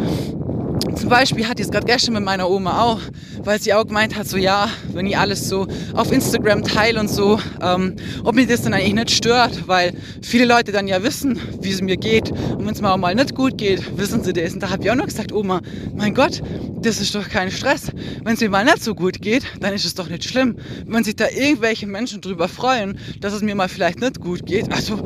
zum 0.96 1.10
Beispiel 1.10 1.48
hatte 1.48 1.62
ich 1.62 1.68
es 1.68 1.72
gerade 1.72 1.86
gestern 1.86 2.14
mit 2.14 2.24
meiner 2.24 2.50
Oma 2.50 2.82
auch, 2.84 3.02
weil 3.44 3.62
sie 3.62 3.74
auch 3.74 3.86
gemeint 3.86 4.16
hat, 4.16 4.28
so 4.28 4.38
ja, 4.38 4.70
wenn 4.94 5.06
ich 5.06 5.18
alles 5.18 5.48
so 5.48 5.68
auf 5.94 6.12
Instagram 6.12 6.64
teile 6.64 7.00
und 7.00 7.10
so, 7.10 7.40
ähm, 7.62 7.96
ob 8.24 8.36
mir 8.36 8.48
das 8.48 8.62
dann 8.64 8.74
eigentlich 8.74 8.94
nicht 8.94 9.12
stört, 9.12 9.68
weil 9.68 9.94
viele 10.22 10.46
Leute 10.46 10.72
dann 10.72 10.88
ja 10.88 11.04
wissen, 11.04 11.40
wie 11.62 11.72
es 11.72 11.82
mir 11.82 11.98
geht. 11.98 12.32
Und 12.32 12.66
wenn 12.66 12.74
es 12.74 12.82
mir 12.82 12.92
auch 12.92 12.98
mal 12.98 13.16
nicht 13.16 13.36
gut 13.36 13.58
geht, 13.58 13.98
wissen 13.98 14.24
sie 14.24 14.34
das. 14.34 14.54
Und 14.54 14.62
da 14.62 14.70
habe 14.70 14.84
ich 14.84 14.92
auch 14.92 14.96
noch 14.96 15.06
gesagt, 15.06 15.32
Oma, 15.32 15.62
mein 15.96 16.14
Gott, 16.14 16.42
das 16.82 17.02
ist 17.02 17.16
doch 17.16 17.28
kein 17.28 17.52
Stress. 17.52 17.92
Wenn 18.24 18.34
es 18.36 18.42
mir 18.42 18.50
mal 18.50 18.66
nicht 18.66 18.84
so 18.84 18.96
gut 18.96 19.22
geht, 19.22 19.44
dann 19.60 19.74
ist 19.74 19.86
es 19.86 19.96
doch 19.96 20.10
nicht 20.10 20.24
schlimm. 20.24 20.58
Wenn 20.86 21.04
sich 21.04 21.16
da 21.16 21.26
irgendwelche 21.30 21.88
Menschen 21.88 22.22
drüber 22.22 22.48
freuen, 22.48 23.00
dass 23.20 23.34
es 23.34 23.42
mir 23.42 23.56
mal 23.56 23.70
vielleicht 23.70 24.00
nicht 24.00 24.20
gut 24.20 24.46
geht, 24.46 24.72
also 24.72 25.04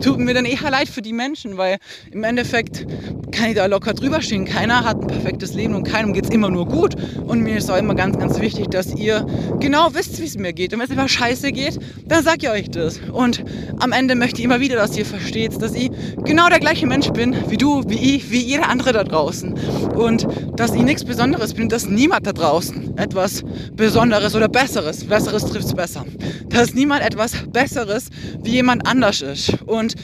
tut 0.00 0.18
mir 0.18 0.34
dann 0.34 0.44
eher 0.44 0.70
leid 0.70 0.88
für 0.88 1.02
die 1.02 1.12
Menschen, 1.12 1.56
weil 1.56 1.78
im 2.10 2.24
Endeffekt 2.24 2.86
kann 3.30 3.50
ich 3.50 3.56
da 3.56 3.66
locker 3.66 3.94
drüber 3.94 4.20
stehen. 4.22 4.44
Keiner 4.56 4.84
hat 4.84 5.02
ein 5.02 5.06
perfektes 5.06 5.52
Leben 5.52 5.74
und 5.74 5.84
keinem 5.84 6.14
geht 6.14 6.24
es 6.24 6.30
immer 6.30 6.48
nur 6.48 6.66
gut. 6.66 6.94
Und 7.26 7.42
mir 7.42 7.58
ist 7.58 7.70
auch 7.70 7.76
immer 7.76 7.94
ganz, 7.94 8.18
ganz 8.18 8.40
wichtig, 8.40 8.68
dass 8.70 8.94
ihr 8.94 9.26
genau 9.60 9.90
wisst, 9.92 10.18
wie 10.18 10.24
es 10.24 10.38
mir 10.38 10.54
geht. 10.54 10.72
Und 10.72 10.78
wenn 10.78 10.86
es 10.86 10.92
immer 10.92 11.10
scheiße 11.10 11.52
geht, 11.52 11.78
dann 12.06 12.24
sag 12.24 12.42
ich 12.42 12.48
euch 12.48 12.70
das. 12.70 12.98
Und 13.12 13.44
am 13.80 13.92
Ende 13.92 14.14
möchte 14.14 14.38
ich 14.38 14.46
immer 14.46 14.58
wieder, 14.58 14.76
dass 14.76 14.96
ihr 14.96 15.04
versteht, 15.04 15.60
dass 15.60 15.74
ich 15.74 15.90
genau 16.24 16.48
der 16.48 16.58
gleiche 16.58 16.86
Mensch 16.86 17.10
bin, 17.10 17.36
wie 17.50 17.58
du, 17.58 17.82
wie 17.86 18.16
ich, 18.16 18.30
wie 18.30 18.40
jeder 18.40 18.70
andere 18.70 18.94
da 18.94 19.04
draußen. 19.04 19.52
Und 19.94 20.26
dass 20.56 20.74
ich 20.74 20.80
nichts 20.80 21.04
Besonderes 21.04 21.52
bin, 21.52 21.68
dass 21.68 21.86
niemand 21.86 22.26
da 22.26 22.32
draußen 22.32 22.96
etwas 22.96 23.44
Besonderes 23.74 24.34
oder 24.34 24.48
Besseres, 24.48 25.04
Besseres 25.04 25.44
trifft 25.44 25.66
es 25.66 25.74
besser, 25.74 26.06
dass 26.48 26.72
niemand 26.72 27.02
etwas 27.02 27.32
Besseres 27.52 28.08
wie 28.42 28.52
jemand 28.52 28.86
anders 28.88 29.20
ist. 29.20 29.52
Und 29.66 29.96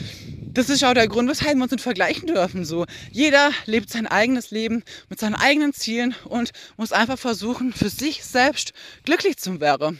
das 0.53 0.69
ist 0.69 0.83
auch 0.83 0.93
der 0.93 1.07
Grund, 1.07 1.29
weshalb 1.29 1.55
wir 1.55 1.63
uns 1.63 1.71
nicht 1.71 1.83
vergleichen 1.83 2.27
dürfen. 2.27 2.65
So, 2.65 2.85
jeder 3.11 3.51
lebt 3.65 3.89
sein 3.89 4.07
eigenes 4.07 4.51
Leben 4.51 4.83
mit 5.09 5.19
seinen 5.19 5.35
eigenen 5.35 5.73
Zielen 5.73 6.15
und 6.25 6.51
muss 6.77 6.91
einfach 6.91 7.17
versuchen, 7.17 7.73
für 7.73 7.89
sich 7.89 8.23
selbst 8.23 8.73
glücklich 9.03 9.37
zu 9.37 9.59
werden. 9.59 9.99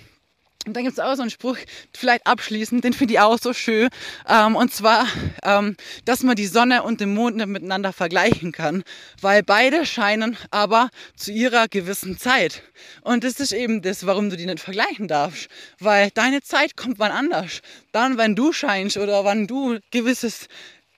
Und 0.65 0.75
dann 0.75 0.83
gibt 0.83 0.97
es 0.97 1.03
auch 1.03 1.15
so 1.15 1.21
einen 1.21 1.31
Spruch, 1.31 1.57
vielleicht 1.93 2.25
abschließend, 2.25 2.85
den 2.85 2.93
finde 2.93 3.15
ich 3.15 3.19
auch 3.19 3.37
so 3.37 3.51
schön. 3.53 3.89
Ähm, 4.29 4.55
und 4.55 4.73
zwar, 4.73 5.05
ähm, 5.43 5.75
dass 6.05 6.23
man 6.23 6.35
die 6.37 6.45
Sonne 6.45 6.83
und 6.83 7.01
den 7.01 7.13
Mond 7.13 7.35
nicht 7.35 7.47
miteinander 7.47 7.91
vergleichen 7.91 8.53
kann, 8.53 8.83
weil 9.19 9.43
beide 9.43 9.85
scheinen 9.85 10.37
aber 10.51 10.89
zu 11.17 11.31
ihrer 11.31 11.67
gewissen 11.67 12.17
Zeit. 12.17 12.63
Und 13.01 13.25
das 13.25 13.41
ist 13.41 13.51
eben 13.51 13.81
das, 13.81 14.05
warum 14.05 14.29
du 14.29 14.37
die 14.37 14.45
nicht 14.45 14.61
vergleichen 14.61 15.09
darfst. 15.09 15.49
Weil 15.79 16.11
deine 16.11 16.41
Zeit 16.41 16.77
kommt 16.77 16.97
wann 16.97 17.11
anders. 17.11 17.61
Dann, 17.91 18.17
wenn 18.17 18.35
du 18.35 18.53
scheinst 18.53 18.95
oder 18.95 19.25
wann 19.25 19.47
du 19.47 19.79
gewisses 19.91 20.47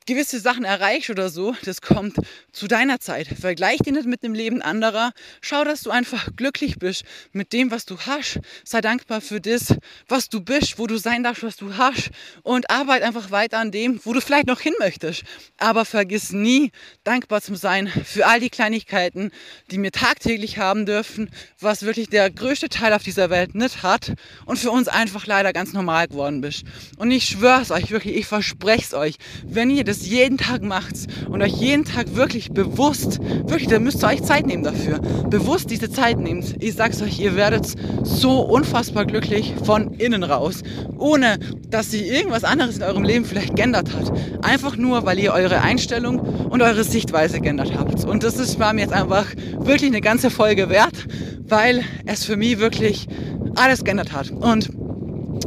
gewisse 0.05 0.39
Sachen 0.39 0.63
erreichst 0.63 1.09
oder 1.09 1.29
so, 1.29 1.55
das 1.63 1.81
kommt 1.81 2.17
zu 2.51 2.67
deiner 2.67 2.99
Zeit. 2.99 3.27
Vergleich 3.27 3.79
dich 3.79 3.93
nicht 3.93 4.07
mit 4.07 4.23
dem 4.23 4.33
Leben 4.33 4.61
anderer. 4.61 5.11
Schau, 5.41 5.63
dass 5.63 5.81
du 5.81 5.89
einfach 5.89 6.29
glücklich 6.35 6.77
bist 6.77 7.03
mit 7.31 7.53
dem, 7.53 7.71
was 7.71 7.85
du 7.85 7.97
hast. 7.99 8.39
Sei 8.63 8.81
dankbar 8.81 9.21
für 9.21 9.41
das, 9.41 9.75
was 10.07 10.29
du 10.29 10.41
bist, 10.41 10.77
wo 10.77 10.87
du 10.87 10.97
sein 10.97 11.23
darfst, 11.23 11.43
was 11.43 11.55
du 11.55 11.77
hast. 11.77 12.11
Und 12.43 12.69
arbeite 12.69 13.05
einfach 13.05 13.31
weiter 13.31 13.57
an 13.57 13.71
dem, 13.71 13.99
wo 14.03 14.13
du 14.13 14.21
vielleicht 14.21 14.47
noch 14.47 14.61
hin 14.61 14.73
möchtest. 14.79 15.23
Aber 15.57 15.85
vergiss 15.85 16.31
nie, 16.31 16.71
dankbar 17.03 17.41
zu 17.41 17.55
sein 17.55 17.87
für 17.87 18.27
all 18.27 18.39
die 18.39 18.49
Kleinigkeiten, 18.49 19.31
die 19.71 19.81
wir 19.81 19.91
tagtäglich 19.91 20.57
haben 20.57 20.85
dürfen, 20.85 21.29
was 21.59 21.83
wirklich 21.83 22.09
der 22.09 22.29
größte 22.29 22.69
Teil 22.69 22.93
auf 22.93 23.03
dieser 23.03 23.29
Welt 23.29 23.55
nicht 23.55 23.81
hat 23.81 24.13
und 24.45 24.59
für 24.59 24.71
uns 24.71 24.87
einfach 24.87 25.25
leider 25.25 25.51
ganz 25.51 25.73
normal 25.73 26.07
geworden 26.07 26.41
bist. 26.41 26.63
Und 26.97 27.11
ich 27.11 27.25
schwöre 27.25 27.61
es 27.61 27.71
euch 27.71 27.91
wirklich, 27.91 28.15
ich 28.15 28.27
verspreche 28.27 28.83
es 28.83 28.93
euch, 28.93 29.15
wenn 29.43 29.69
ihr 29.69 29.83
das 29.83 29.94
das 29.95 30.07
jeden 30.07 30.37
Tag 30.37 30.61
macht 30.61 30.95
und 31.29 31.41
euch 31.41 31.53
jeden 31.53 31.85
Tag 31.85 32.15
wirklich 32.15 32.51
bewusst, 32.51 33.19
wirklich, 33.47 33.67
da 33.67 33.79
müsst 33.79 34.03
ihr 34.03 34.07
euch 34.07 34.23
Zeit 34.23 34.45
nehmen 34.45 34.63
dafür, 34.63 34.99
bewusst 35.29 35.69
diese 35.69 35.89
Zeit 35.89 36.19
nehmt, 36.19 36.61
ich 36.63 36.73
sag's 36.73 37.01
euch, 37.01 37.19
ihr 37.19 37.35
werdet 37.35 37.67
so 38.03 38.41
unfassbar 38.41 39.05
glücklich 39.05 39.53
von 39.63 39.93
innen 39.93 40.23
raus, 40.23 40.63
ohne 40.97 41.39
dass 41.69 41.91
sich 41.91 42.07
irgendwas 42.07 42.43
anderes 42.43 42.77
in 42.77 42.83
eurem 42.83 43.03
Leben 43.03 43.25
vielleicht 43.25 43.55
geändert 43.55 43.93
hat. 43.93 44.11
Einfach 44.43 44.77
nur, 44.77 45.05
weil 45.05 45.19
ihr 45.19 45.33
eure 45.33 45.61
Einstellung 45.61 46.19
und 46.19 46.61
eure 46.61 46.83
Sichtweise 46.83 47.39
geändert 47.39 47.73
habt. 47.77 48.03
Und 48.05 48.23
das 48.23 48.37
ist, 48.37 48.59
war 48.59 48.73
mir 48.73 48.81
jetzt 48.81 48.93
einfach 48.93 49.25
wirklich 49.59 49.89
eine 49.89 50.01
ganze 50.01 50.29
Folge 50.29 50.69
wert, 50.69 51.07
weil 51.47 51.83
es 52.05 52.25
für 52.25 52.37
mich 52.37 52.59
wirklich 52.59 53.07
alles 53.55 53.83
geändert 53.83 54.11
hat. 54.11 54.31
Und 54.31 54.69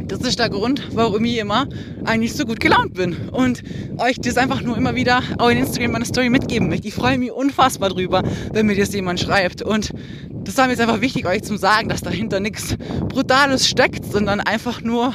das 0.09 0.21
ist 0.21 0.39
der 0.39 0.49
Grund, 0.49 0.81
warum 0.93 1.23
ich 1.23 1.37
immer 1.37 1.67
eigentlich 2.03 2.33
so 2.33 2.45
gut 2.45 2.59
gelaunt 2.59 2.95
bin 2.95 3.15
und 3.31 3.63
euch 3.99 4.17
das 4.19 4.37
einfach 4.37 4.61
nur 4.61 4.75
immer 4.75 4.95
wieder 4.95 5.21
auch 5.37 5.49
in 5.49 5.59
Instagram 5.59 5.91
meine 5.91 6.05
Story 6.05 6.29
mitgeben 6.29 6.67
möchte. 6.67 6.87
Ich 6.87 6.95
freue 6.95 7.17
mich 7.19 7.31
unfassbar 7.31 7.89
drüber, 7.89 8.23
wenn 8.51 8.65
mir 8.65 8.75
das 8.75 8.91
jemand 8.93 9.19
schreibt 9.19 9.61
und 9.61 9.91
das 10.29 10.57
war 10.57 10.65
mir 10.65 10.71
jetzt 10.71 10.81
einfach 10.81 11.01
wichtig, 11.01 11.27
euch 11.27 11.43
zu 11.43 11.57
sagen, 11.57 11.89
dass 11.89 12.01
dahinter 12.01 12.39
nichts 12.39 12.75
Brutales 13.07 13.67
steckt, 13.67 14.03
sondern 14.11 14.39
einfach 14.39 14.81
nur 14.81 15.13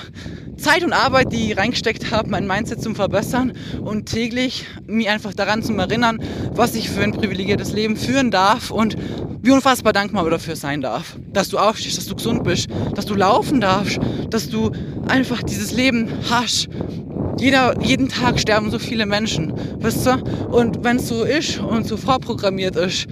Zeit 0.56 0.84
und 0.84 0.92
Arbeit, 0.92 1.32
die 1.32 1.50
ich 1.50 1.56
reingesteckt 1.56 2.10
habe, 2.10 2.30
mein 2.30 2.46
Mindset 2.46 2.82
zu 2.82 2.94
verbessern 2.94 3.52
und 3.82 4.06
täglich 4.06 4.66
mich 4.86 5.08
einfach 5.08 5.34
daran 5.34 5.62
zu 5.62 5.74
erinnern, 5.74 6.20
was 6.52 6.74
ich 6.74 6.88
für 6.88 7.02
ein 7.02 7.12
privilegiertes 7.12 7.72
Leben 7.72 7.96
führen 7.96 8.30
darf 8.30 8.70
und 8.70 8.96
wie 9.42 9.50
unfassbar 9.50 9.92
dankbar 9.92 10.28
dafür 10.30 10.56
sein 10.56 10.80
darf. 10.80 11.16
Dass 11.32 11.48
du 11.48 11.58
aufstehst, 11.58 11.98
dass 11.98 12.06
du 12.06 12.14
gesund 12.14 12.44
bist, 12.44 12.68
dass 12.94 13.06
du 13.06 13.14
laufen 13.14 13.60
darfst, 13.60 13.98
dass 14.30 14.48
du 14.48 14.70
einfach 15.06 15.42
dieses 15.42 15.72
Leben 15.72 16.08
hast. 16.30 16.68
Jeder, 17.38 17.74
jeden 17.82 18.08
Tag 18.08 18.38
sterben 18.38 18.70
so 18.70 18.78
viele 18.78 19.06
Menschen, 19.06 19.52
wisst 19.80 20.06
ihr? 20.06 20.22
Und 20.50 20.84
wenn 20.84 20.96
es 20.96 21.08
so 21.08 21.24
ist 21.24 21.58
und 21.58 21.86
so 21.86 21.96
vorprogrammiert 21.96 22.76
ist, 22.76 23.06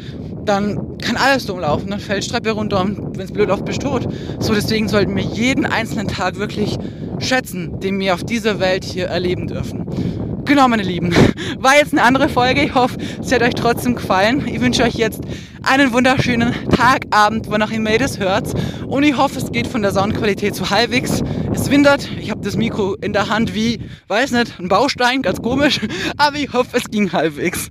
dann 0.44 0.98
kann 0.98 1.16
alles 1.16 1.46
dumm 1.46 1.60
laufen. 1.60 1.90
Dann 1.90 2.00
fällt 2.00 2.24
Streppe 2.24 2.52
runter 2.52 2.80
und 2.80 3.16
wenn 3.16 3.24
es 3.24 3.32
blöd 3.32 3.48
läuft, 3.48 3.64
bist 3.64 3.82
du 3.82 3.88
tot. 3.88 4.08
So, 4.38 4.54
deswegen 4.54 4.88
sollten 4.88 5.14
wir 5.14 5.22
jeden 5.22 5.66
einzelnen 5.66 6.08
Tag 6.08 6.38
wirklich 6.38 6.78
schätzen, 7.18 7.80
den 7.80 7.98
wir 7.98 8.14
auf 8.14 8.24
dieser 8.24 8.60
Welt 8.60 8.84
hier 8.84 9.06
erleben 9.06 9.46
dürfen. 9.46 9.86
Genau, 10.44 10.66
meine 10.68 10.82
Lieben. 10.82 11.14
War 11.58 11.76
jetzt 11.76 11.92
eine 11.92 12.02
andere 12.02 12.28
Folge. 12.28 12.62
Ich 12.62 12.74
hoffe, 12.74 12.98
es 13.20 13.32
hat 13.32 13.42
euch 13.42 13.54
trotzdem 13.54 13.94
gefallen. 13.94 14.46
Ich 14.46 14.60
wünsche 14.60 14.82
euch 14.82 14.94
jetzt 14.94 15.20
einen 15.62 15.92
wunderschönen 15.92 16.52
Tag, 16.70 17.06
Abend, 17.10 17.46
wann 17.48 17.62
auch 17.62 17.70
immer 17.70 17.92
ihr 17.92 17.98
das 17.98 18.18
hört. 18.18 18.52
Und 18.86 19.04
ich 19.04 19.16
hoffe, 19.16 19.38
es 19.38 19.52
geht 19.52 19.66
von 19.66 19.82
der 19.82 19.92
Soundqualität 19.92 20.54
zu 20.54 20.68
halbwegs. 20.70 21.22
Es 21.54 21.70
windert. 21.70 22.08
Ich 22.20 22.30
habe 22.30 22.40
das 22.40 22.56
Mikro 22.56 22.94
in 22.94 23.12
der 23.12 23.28
Hand 23.28 23.54
wie, 23.54 23.80
weiß 24.08 24.32
nicht, 24.32 24.58
ein 24.58 24.68
Baustein, 24.68 25.22
ganz 25.22 25.40
komisch. 25.40 25.80
Aber 26.16 26.36
ich 26.36 26.52
hoffe, 26.52 26.76
es 26.76 26.90
ging 26.90 27.12
halbwegs. 27.12 27.70